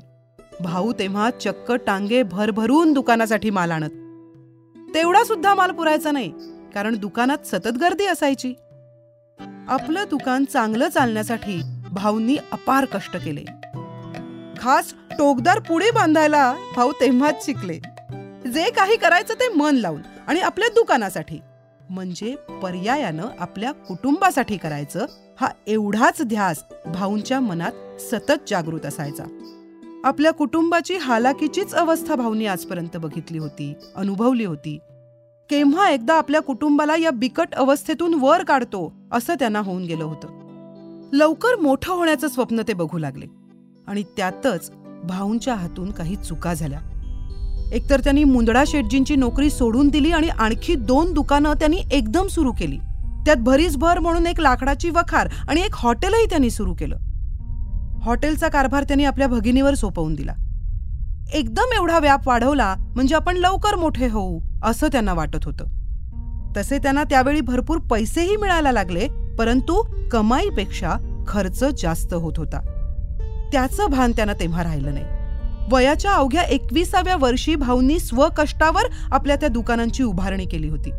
भाऊ 0.60 0.92
तेव्हा 0.92 1.30
चक्क 1.30 1.72
टांगे 1.72 2.22
भरभरून 2.22 2.92
दुकानासाठी 2.92 3.50
माल 3.50 3.70
आणत. 3.70 3.90
तेवढा 4.94 5.24
सुद्धा 5.24 5.54
माल 5.54 5.70
पुरायचा 5.70 6.10
नाही 6.10 6.32
कारण 6.74 6.96
दुकानात 6.96 7.46
सतत 7.46 7.78
गर्दी 7.80 8.06
असायची. 8.06 8.54
आपलं 9.68 10.04
दुकान 10.10 10.44
चांगलं 10.44 10.88
चालण्यासाठी 10.88 11.62
भाऊंनी 11.92 12.36
अपार 12.52 12.84
कष्ट 12.84 13.16
केले. 13.16 13.44
खास 14.58 14.94
टोकदार 15.10 15.58
पुढे 15.58 15.90
बांधायला 15.90 16.54
भाऊ 16.76 16.92
तेव्हाच 16.92 17.46
शिकले. 17.46 17.78
जे 18.50 18.70
काही 18.70 18.96
करायचं 18.96 19.34
ते 19.34 19.48
मन 19.48 19.76
लावून 19.76 20.02
आणि 20.26 20.40
आपल्या 20.40 20.68
दुकानासाठी. 20.68 21.38
म्हणजे 21.90 22.36
पर्यायानं 22.62 23.26
आपल्या 23.38 23.72
कुटुंबासाठी 23.72 24.56
करायचं 24.56 25.06
हा 25.40 25.48
एवढाच 25.66 26.22
ध्यास 26.22 26.64
भाऊंच्या 26.86 27.40
मनात 27.40 28.00
सतत 28.00 28.48
जागृत 28.48 28.86
असायचा. 28.86 29.24
आपल्या 30.04 30.32
कुटुंबाची 30.32 30.96
हालाकीचीच 30.96 31.74
अवस्था 31.74 32.14
भाऊनी 32.14 32.46
आजपर्यंत 32.46 32.96
बघितली 32.96 33.38
होती 33.38 33.74
अनुभवली 33.96 34.44
होती. 34.44 34.78
केव्हा 35.50 35.90
एकदा 35.90 36.14
आपल्या 36.14 36.42
कुटुंबाला 36.42 36.96
या 36.96 37.10
बिकट 37.10 37.54
अवस्थेतून 37.54 38.14
वर 38.14 38.44
काढतो 38.44 38.92
असं 39.12 39.34
त्यांना 39.34 39.58
होऊन 39.58 39.82
गेलं 39.82 40.04
होतं. 40.04 40.28
लवकर 41.12 41.56
मोठं 41.56 41.92
होण्याचं 41.92 42.28
स्वप्न 42.28 42.62
ते 42.68 42.72
बघू 42.72 42.98
लागले. 42.98 43.26
आणि 43.86 44.02
त्यातच 44.02 44.70
भाऊंच्या 45.04 45.54
हातून 45.54 45.90
काही 45.90 46.16
चुका 46.16 46.54
झाल्या. 46.54 46.78
एकतर 47.72 48.00
त्यांनी 48.00 48.24
मुंदडा 48.24 48.64
शेटजींची 48.66 49.16
नोकरी 49.16 49.50
सोडून 49.50 49.88
दिली 49.88 50.10
आणि 50.10 50.28
आणखी 50.28 50.74
दोन 50.74 51.12
दुकानं 51.12 51.52
त्यांनी 51.52 51.76
एकदम 51.92 52.26
सुरू 52.26 52.52
केली. 52.52 52.78
त्यात 53.26 53.36
भरीसभर 53.36 53.98
म्हणून 53.98 54.26
एक 54.26 54.40
लाकडाची 54.40 54.90
वखार 54.90 55.28
आणि 55.48 55.60
एक 55.60 55.70
हॉटेलही 55.72 56.26
त्यांनी 56.26 56.50
सुरू 56.50 56.74
केलं. 56.74 56.96
हॉटेलचा 58.02 58.48
कारभार 58.48 58.82
त्यांनी 58.82 59.04
आपल्या 59.04 59.28
भगिनीवर 59.28 59.74
सोपवून 59.74 60.14
दिला. 60.14 60.32
एकदम 61.32 61.72
एवढा 61.76 61.98
व्याप 61.98 62.28
वाढवला 62.28 62.74
म्हणजे 62.78 63.14
आपण 63.14 63.36
लवकर 63.36 63.74
मोठे 63.74 64.08
होऊ 64.08 64.40
असं 64.64 64.88
त्यांना 64.88 65.12
वाटत 65.12 65.44
होतं. 65.44 65.64
तसे 66.56 66.78
त्यांना 66.78 67.04
त्यावेळी 67.04 67.40
भरपूर 67.40 67.78
पैसेही 67.78 68.36
मिळायला 68.36 68.72
लागले 68.72 69.08
परंतु 69.38 69.84
कमाईपेक्षा 70.08 71.24
खर्च 71.28 71.64
जास्त 71.82 72.14
होत 72.14 72.32
होता. 72.36 72.60
त्याचं 73.52 73.86
भान 73.90 74.12
त्यांना 74.12 74.32
तेव्हा 74.32 74.64
राहिलं 74.64 74.94
नाही. 74.94 75.21
वयाच्या 75.70 76.12
अवघ्या 76.12 76.42
एकविसाव्या 76.42 77.16
वर्षी 77.16 77.54
भाऊंनी 77.54 77.98
स्वकष्टावर 77.98 78.82
आपल्या 79.12 79.36
त्या 79.36 79.48
दुकानांची 79.48 80.02
उभारणी 80.02 80.46
केली 80.46 80.68
होती. 80.68 80.90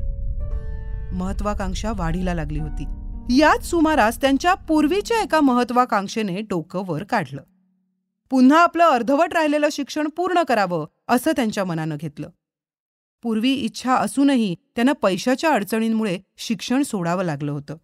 महत्वाकांक्षा 1.16 1.92
वाढीला 1.96 2.34
लागली 2.34 2.60
होती. 2.60 2.84
याच 3.38 3.66
सुमारास 3.66 4.22
त्यांच्या 4.22 4.54
पूर्वीच्या 4.54 5.22
एका 5.22 5.40
महत्वाकांक्षेने 5.42 6.42
डोकं 6.42 6.84
वर 6.88 7.04
काढलं. 7.04 7.44
पुन्हा 8.30 8.64
आपलं 8.64 8.84
अर्धवट 8.84 9.34
राहिलेलं 9.34 9.68
शिक्षण 9.72 10.08
पूर्ण 10.08 10.44
करावं 10.44 10.86
असं 11.08 11.32
त्यांच्या 11.32 11.66
मनानं 11.66 11.96
घेतलं. 12.00 12.30
पूर्वी 13.24 13.54
इच्छा 13.54 13.96
असूनही 13.96 14.56
त्यांना 14.76 14.94
पैशाच्या 14.94 15.50
अडचणींमुळे 15.50 16.20
शिक्षण 16.38 16.84
सोडावं 16.84 17.24
लागलं 17.24 17.52
होतं. 17.52 17.78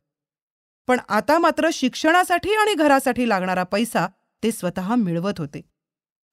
पण 0.87 0.97
आता 1.09 1.39
मात्र 1.39 1.69
शिक्षणासाठी 1.73 2.49
आणि 2.49 2.73
घरासाठी 2.73 3.29
लागणारा 3.29 3.63
पैसा 3.63 4.07
ते 4.43 4.51
स्वतः 4.51 4.95
मिळवत 4.95 5.33
होते. 5.37 5.61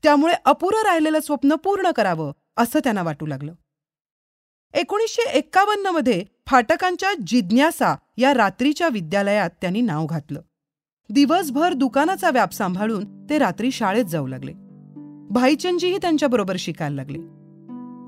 त्यामुळे 0.02 0.34
अपुरं 0.44 0.82
राहिलेलं 0.86 1.20
स्वप्न 1.20 1.54
पूर्ण 1.54 1.90
करावं 1.90 2.32
असं 2.56 2.78
त्यांना 2.78 3.02
वाटू 3.02 3.26
लागलं. 3.26 3.54
एकोणीसशे 4.74 5.30
एक्कावन्नमध्ये 5.30 6.24
फाटकांच्या 6.46 7.12
जिज्ञासा 7.26 7.96
या 8.16 8.34
रात्रीच्या 8.34 8.88
विद्यालयात 8.88 9.50
त्यांनी 9.60 9.80
नाव 9.80 10.06
घातलं. 10.06 10.40
दिवसभर 11.10 11.72
दुकानाचा 11.72 12.30
व्याप 12.30 12.52
सांभाळून 12.52 13.30
ते 13.30 13.38
रात्री 13.38 13.70
शाळेत 13.70 14.04
जाऊ 14.04 14.26
लागले. 14.26 14.52
भाईचंदजीही 15.30 15.98
त्यांच्याबरोबर 15.98 16.56
शिकायला 16.58 16.96
लागले. 16.96 17.18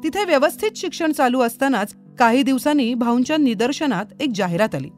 तिथे 0.05 0.25
व्यवस्थित 0.25 0.71
शिक्षण 0.77 1.13
चालू 1.13 1.41
असतानाच 1.41 1.95
काही 2.19 2.43
दिवसांनी 2.43 2.95
भाऊंच्या 2.95 3.37
निदर्शनात 3.37 4.07
एक 4.21 4.31
जाहिरात 4.35 4.75
आली. 4.75 4.89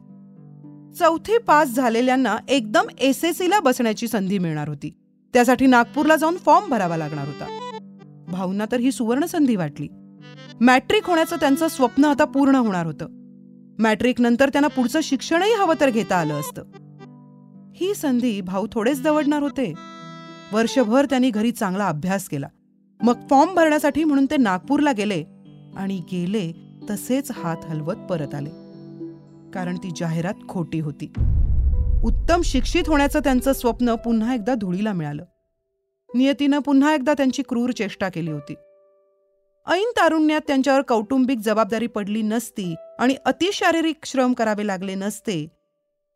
चौथी 0.99 1.37
पास 1.37 1.67
झालेल्यांना 1.67 2.37
एकदम 2.49 2.87
एस 2.99 3.23
एस 3.23 3.41
ला 3.41 3.59
बसण्याची 3.59 4.07
संधी 4.07 4.39
मिळणार 4.39 4.69
होती. 4.69 5.00
त्यासाठी 5.33 5.65
नागपूरला 5.65 6.15
जाऊन 6.15 6.37
फॉर्म 6.37 6.69
भरावा 6.69 6.97
लागणार 6.97 7.27
होता. 7.27 7.69
भाऊंना 8.27 8.65
तर 8.71 8.79
ही 8.79 8.91
सुवर्ण 8.91 9.25
संधी 9.25 9.55
वाटली. 9.55 9.87
मॅट्रिक 10.61 11.05
होण्याचं 11.05 11.35
त्यांचं 11.35 11.67
स्वप्न 11.67 12.05
आता 12.05 12.25
पूर्ण 12.25 12.55
होणार 12.55 12.85
होतं. 12.85 13.07
मॅट्रिक 13.79 14.21
नंतर 14.21 14.49
त्यांना 14.49 14.67
पुढचं 14.67 14.99
शिक्षणही 15.03 15.53
हवं 15.53 15.73
तर 15.79 15.89
घेता 15.89 16.15
आलं 16.15 16.33
असतं. 16.33 16.63
ही 17.75 17.95
संधी 17.95 18.41
भाऊ 18.41 18.67
थोडेच 18.71 19.01
दवडणार 19.01 19.43
होते. 19.43 19.73
वर्षभर 20.53 21.05
त्यांनी 21.05 21.29
घरी 21.29 21.51
चांगला 21.51 21.87
अभ्यास 21.87 22.29
केला. 22.29 22.47
मग 23.03 23.27
फॉर्म 23.29 23.53
भरण्यासाठी 23.53 24.03
म्हणून 24.03 24.25
ते 24.25 24.37
नागपूरला 24.37 24.91
गेले 24.91 25.23
आणि 25.77 25.97
गेले 26.11 26.51
तसेच 26.89 27.31
हात 27.31 27.65
हलवत 27.65 27.95
परत 27.95 28.35
आले. 28.35 28.49
कारण 29.51 29.77
ती 29.77 29.89
जाहिरात 29.97 30.33
खोटी 30.49 30.79
होती. 30.79 31.11
उत्तम 32.03 32.41
शिक्षित 32.41 32.83
होण्याचं 32.87 33.19
त्यांचं 33.19 33.53
स्वप्न 33.53 33.95
पुन्हा 33.95 34.35
एकदा 34.35 34.53
धुळीला 34.53 34.93
मिळालं. 34.93 35.25
नियतीनं 36.15 36.59
पुन्हा 36.59 36.95
एकदा 36.95 37.13
त्यांची 37.13 37.43
क्रूर 37.49 37.71
चेष्टा 37.71 38.09
केली 38.09 38.31
होती. 38.31 38.53
ऐन 39.67 39.91
तारुण्यात 39.97 40.41
त्यांच्यावर 40.47 40.81
कौटुंबिक 40.81 41.37
जबाबदारी 41.37 41.87
पडली 41.87 42.21
नसती 42.21 42.75
आणि 42.99 43.15
अतिशारीरिक 43.25 43.95
श्रम 44.05 44.33
करावे 44.33 44.67
लागले 44.67 44.95
नसते 44.95 45.47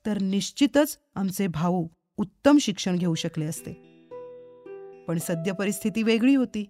तर 0.05 0.21
निश्चितच 0.21 0.97
आमचे 1.15 1.47
भाऊ 1.47 1.87
उत्तम 2.17 2.57
शिक्षण 2.57 2.95
घेऊ 2.95 3.15
शकले 3.15 3.45
असते. 3.45 3.71
पण 5.07 5.17
सद्य 5.17 5.51
परिस्थिती 5.51 6.03
वेगळी 6.03 6.35
होती. 6.35 6.65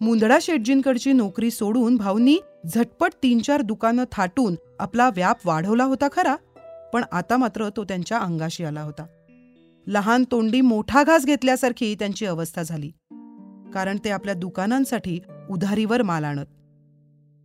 मुंदडा 0.00 0.38
शेटजींकडची 0.42 1.12
नोकरी 1.12 1.50
सोडून 1.50 1.96
भाऊंनी 1.96 2.38
झटपट 2.74 3.12
तीन 3.22 3.38
चार 3.38 3.62
दुकानं 3.62 4.04
थाटून 4.12 4.54
आपला 4.78 5.08
व्याप 5.08 5.36
वाढवला 5.44 5.84
होता 5.84 6.08
खरा? 6.12 6.36
पण 6.92 7.04
आता 7.12 7.36
मात्र 7.36 7.68
तो 7.68 7.84
त्यांच्या 7.84 8.18
अंगाशी 8.18 8.64
आला 8.64 8.82
होता. 8.82 9.06
लहान 9.86 10.24
तोंडी 10.30 10.60
मोठा 10.60 11.02
घास 11.02 11.26
घेतल्यासारखी 11.26 11.94
त्यांची 11.94 12.26
अवस्था 12.26 12.62
झाली. 12.62 12.90
कारण 13.74 13.98
ते 14.04 14.10
आपल्या 14.10 14.34
दुकानांसाठी 14.34 15.20
उधारीवर 15.50 16.02
माल 16.02 16.24
आणत. 16.24 16.46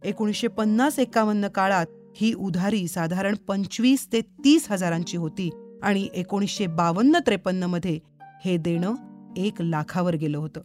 एकोणीसशे 0.04 0.48
पन्नास 0.48 1.00
एकावन्न 1.00 1.48
काळात 1.48 1.86
ही 2.16 2.34
उधारी 2.34 2.88
साधारण 2.88 3.36
पंचवीस 3.48 4.08
ते 4.14 4.22
तीस 4.22 4.72
हजारांची 4.72 5.18
होती 5.18 5.50
आणि 5.84 6.08
एकोणीसशे 6.14 6.68
बावन्न 6.68 7.18
त्रेपन्नमध्ये 7.18 8.00
हे 8.46 8.58
देणं 8.58 8.96
एक 9.38 9.62
लाखावर 9.62 10.16
गेलं 10.16 10.38
होतं. 10.38 10.62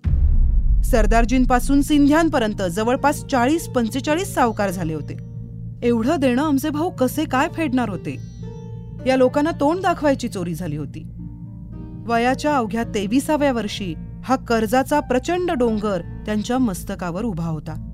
सरदारजींपासून 0.82 1.82
सिंध्यांपर्यंत 1.82 2.62
जवळपास 2.62 3.24
चाळीस 3.24 3.68
पंचेचाळीस 3.68 4.34
सावकार 4.34 4.70
झाले 4.70 4.94
होते. 4.94 5.16
एवढं 5.82 6.16
देणं 6.20 6.42
आमचे 6.42 6.70
भाऊ 6.70 6.90
कसे 6.90 7.24
काय 7.24 7.48
फेडणार 7.54 7.88
होते? 7.88 8.37
या 9.06 9.16
लोकांना 9.16 9.50
तोंड 9.50 9.80
दाखवायची 9.80 10.28
चोरी 10.28 10.54
झाली 10.54 10.76
होती. 10.76 11.06
वयाच्या 12.06 12.56
अवघ्या 12.56 12.84
तेविसाव्या 12.84 13.52
वर्षी 13.52 13.94
हा 14.24 14.36
कर्जाचा 14.36 15.00
प्रचंड 15.00 15.50
डोंगर 15.50 16.00
त्यांच्या 16.26 16.58
मस्तकावर 16.58 17.22
उभा 17.22 17.46
होता. 17.46 17.84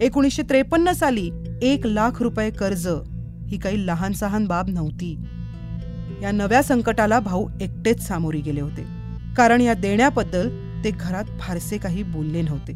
एकोणीसशे 0.00 0.42
त्रेपन्न 0.42 0.92
साली 0.92 1.30
एक 1.62 1.86
लाख 1.86 2.22
रुपये 2.22 2.50
कर्ज 2.50 2.88
ही 3.48 3.58
काही 3.58 3.86
लहान 3.86 4.12
सहान 4.12 4.46
बाब 4.46 4.68
नव्हती. 4.68 5.18
या 6.22 6.30
नव्या 6.32 6.62
संकटाला 6.62 7.20
भाऊ 7.20 7.48
एकटेच 7.60 8.08
सामोरी 8.08 8.40
गेले 8.40 8.60
होते. 8.60 8.86
कारण 9.36 9.60
या 9.60 9.74
देण्याबद्दल 9.74 10.48
ते 10.84 10.90
घरात 10.90 11.24
फारसे 11.40 11.78
काही 11.78 12.02
बोलले 12.02 12.42
नव्हते. 12.42 12.72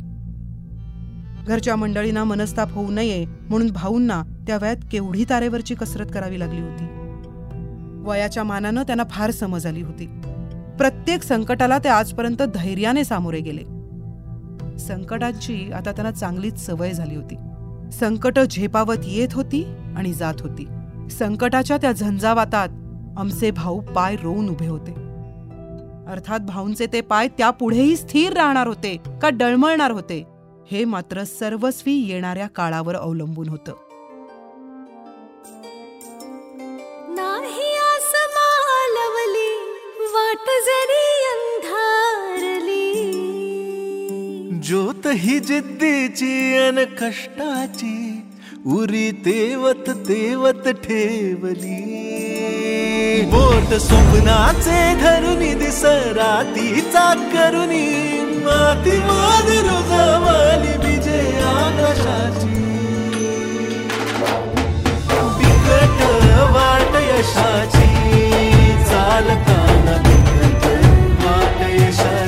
घरच्या 1.47 1.77
मंडळींना 1.77 2.25
मनस्ताप 2.25 2.73
होऊ 2.73 2.91
नये 2.91 3.25
म्हणून 3.25 3.71
भाऊंना 3.71 4.23
त्या 4.47 4.59
वयात 4.63 4.77
केवढी 4.93 5.25
तारेवरची 5.31 5.75
कसरत 5.75 6.07
करावी 6.15 6.39
लागली 6.39 6.61
होती. 6.61 6.98
वयाच्या 8.09 8.45
मानानं 8.45 8.83
त्यांना 8.83 9.05
फार 9.11 9.31
समज 9.31 9.67
आली 9.67 9.83
होती. 9.83 10.07
प्रत्येक 10.79 11.23
संकटाला 11.23 11.79
ते 11.79 11.89
आजपर्यंत 11.89 12.43
धैर्याने 12.43 13.05
सामोरे 13.05 13.41
गेले. 13.41 13.63
संकटांची 14.79 15.71
आता 15.73 15.93
त्यांना 15.93 16.11
चांगलीच 16.11 16.67
सवय 16.67 16.93
झाली 16.93 17.17
होती. 17.17 17.37
संकट 17.93 18.39
झेपावत 18.39 19.05
येत 19.05 19.29
होती 19.33 19.65
आणि 19.97 20.13
जात 20.13 20.35
होती. 20.41 20.69
संकटाच्या 21.11 21.77
त्या 21.77 21.93
झंझावातात 21.93 22.69
आमचे 23.19 23.51
भाऊ 23.51 23.81
पाय 23.81 24.17
रोवून 24.17 24.49
उभे 24.49 24.67
होते. 24.67 24.93
अर्थात 26.09 26.41
भाऊंचे 26.41 26.87
ते 26.93 27.01
पाय 27.01 27.29
त्यापुढेही 27.29 27.97
स्थिर 27.97 28.33
राहणार 28.33 28.67
होते 28.67 28.97
का 29.23 29.31
डळमळणार 29.31 29.91
होते 29.91 30.25
हे 30.71 30.85
मात्र 30.85 31.25
सर्वस्वी 31.25 31.95
येणाऱ्या 31.95 32.47
काळावर 32.47 32.97
अवलंबून 32.97 33.49
होतं. 33.49 33.73
ही 45.11 45.39
जिद्दीची 45.41 46.57
अन 46.59 46.85
कष्टाची 47.01 48.23
उरी 48.67 49.11
तेवत 49.11 49.91
तेवत 50.09 50.69
ठेवली. 50.69 51.79
बोट 53.33 53.75
स्वप्नाचे 53.75 54.81
धरुनी 55.03 55.55
दिसरातीचा 55.55 57.07
करुनी 57.33 57.87
माती 58.45 58.97
माधुर 58.99 59.69
जमाली 59.91 60.75
बिजे 60.79 61.21
आकाशाची. 61.45 62.65
बिकट 65.39 66.01
वाट 66.55 66.95
यशाची 67.03 67.89
चालताना 68.85 69.97
बिकट 70.09 70.67
वाट 71.25 71.61
यशाची. 71.71 72.28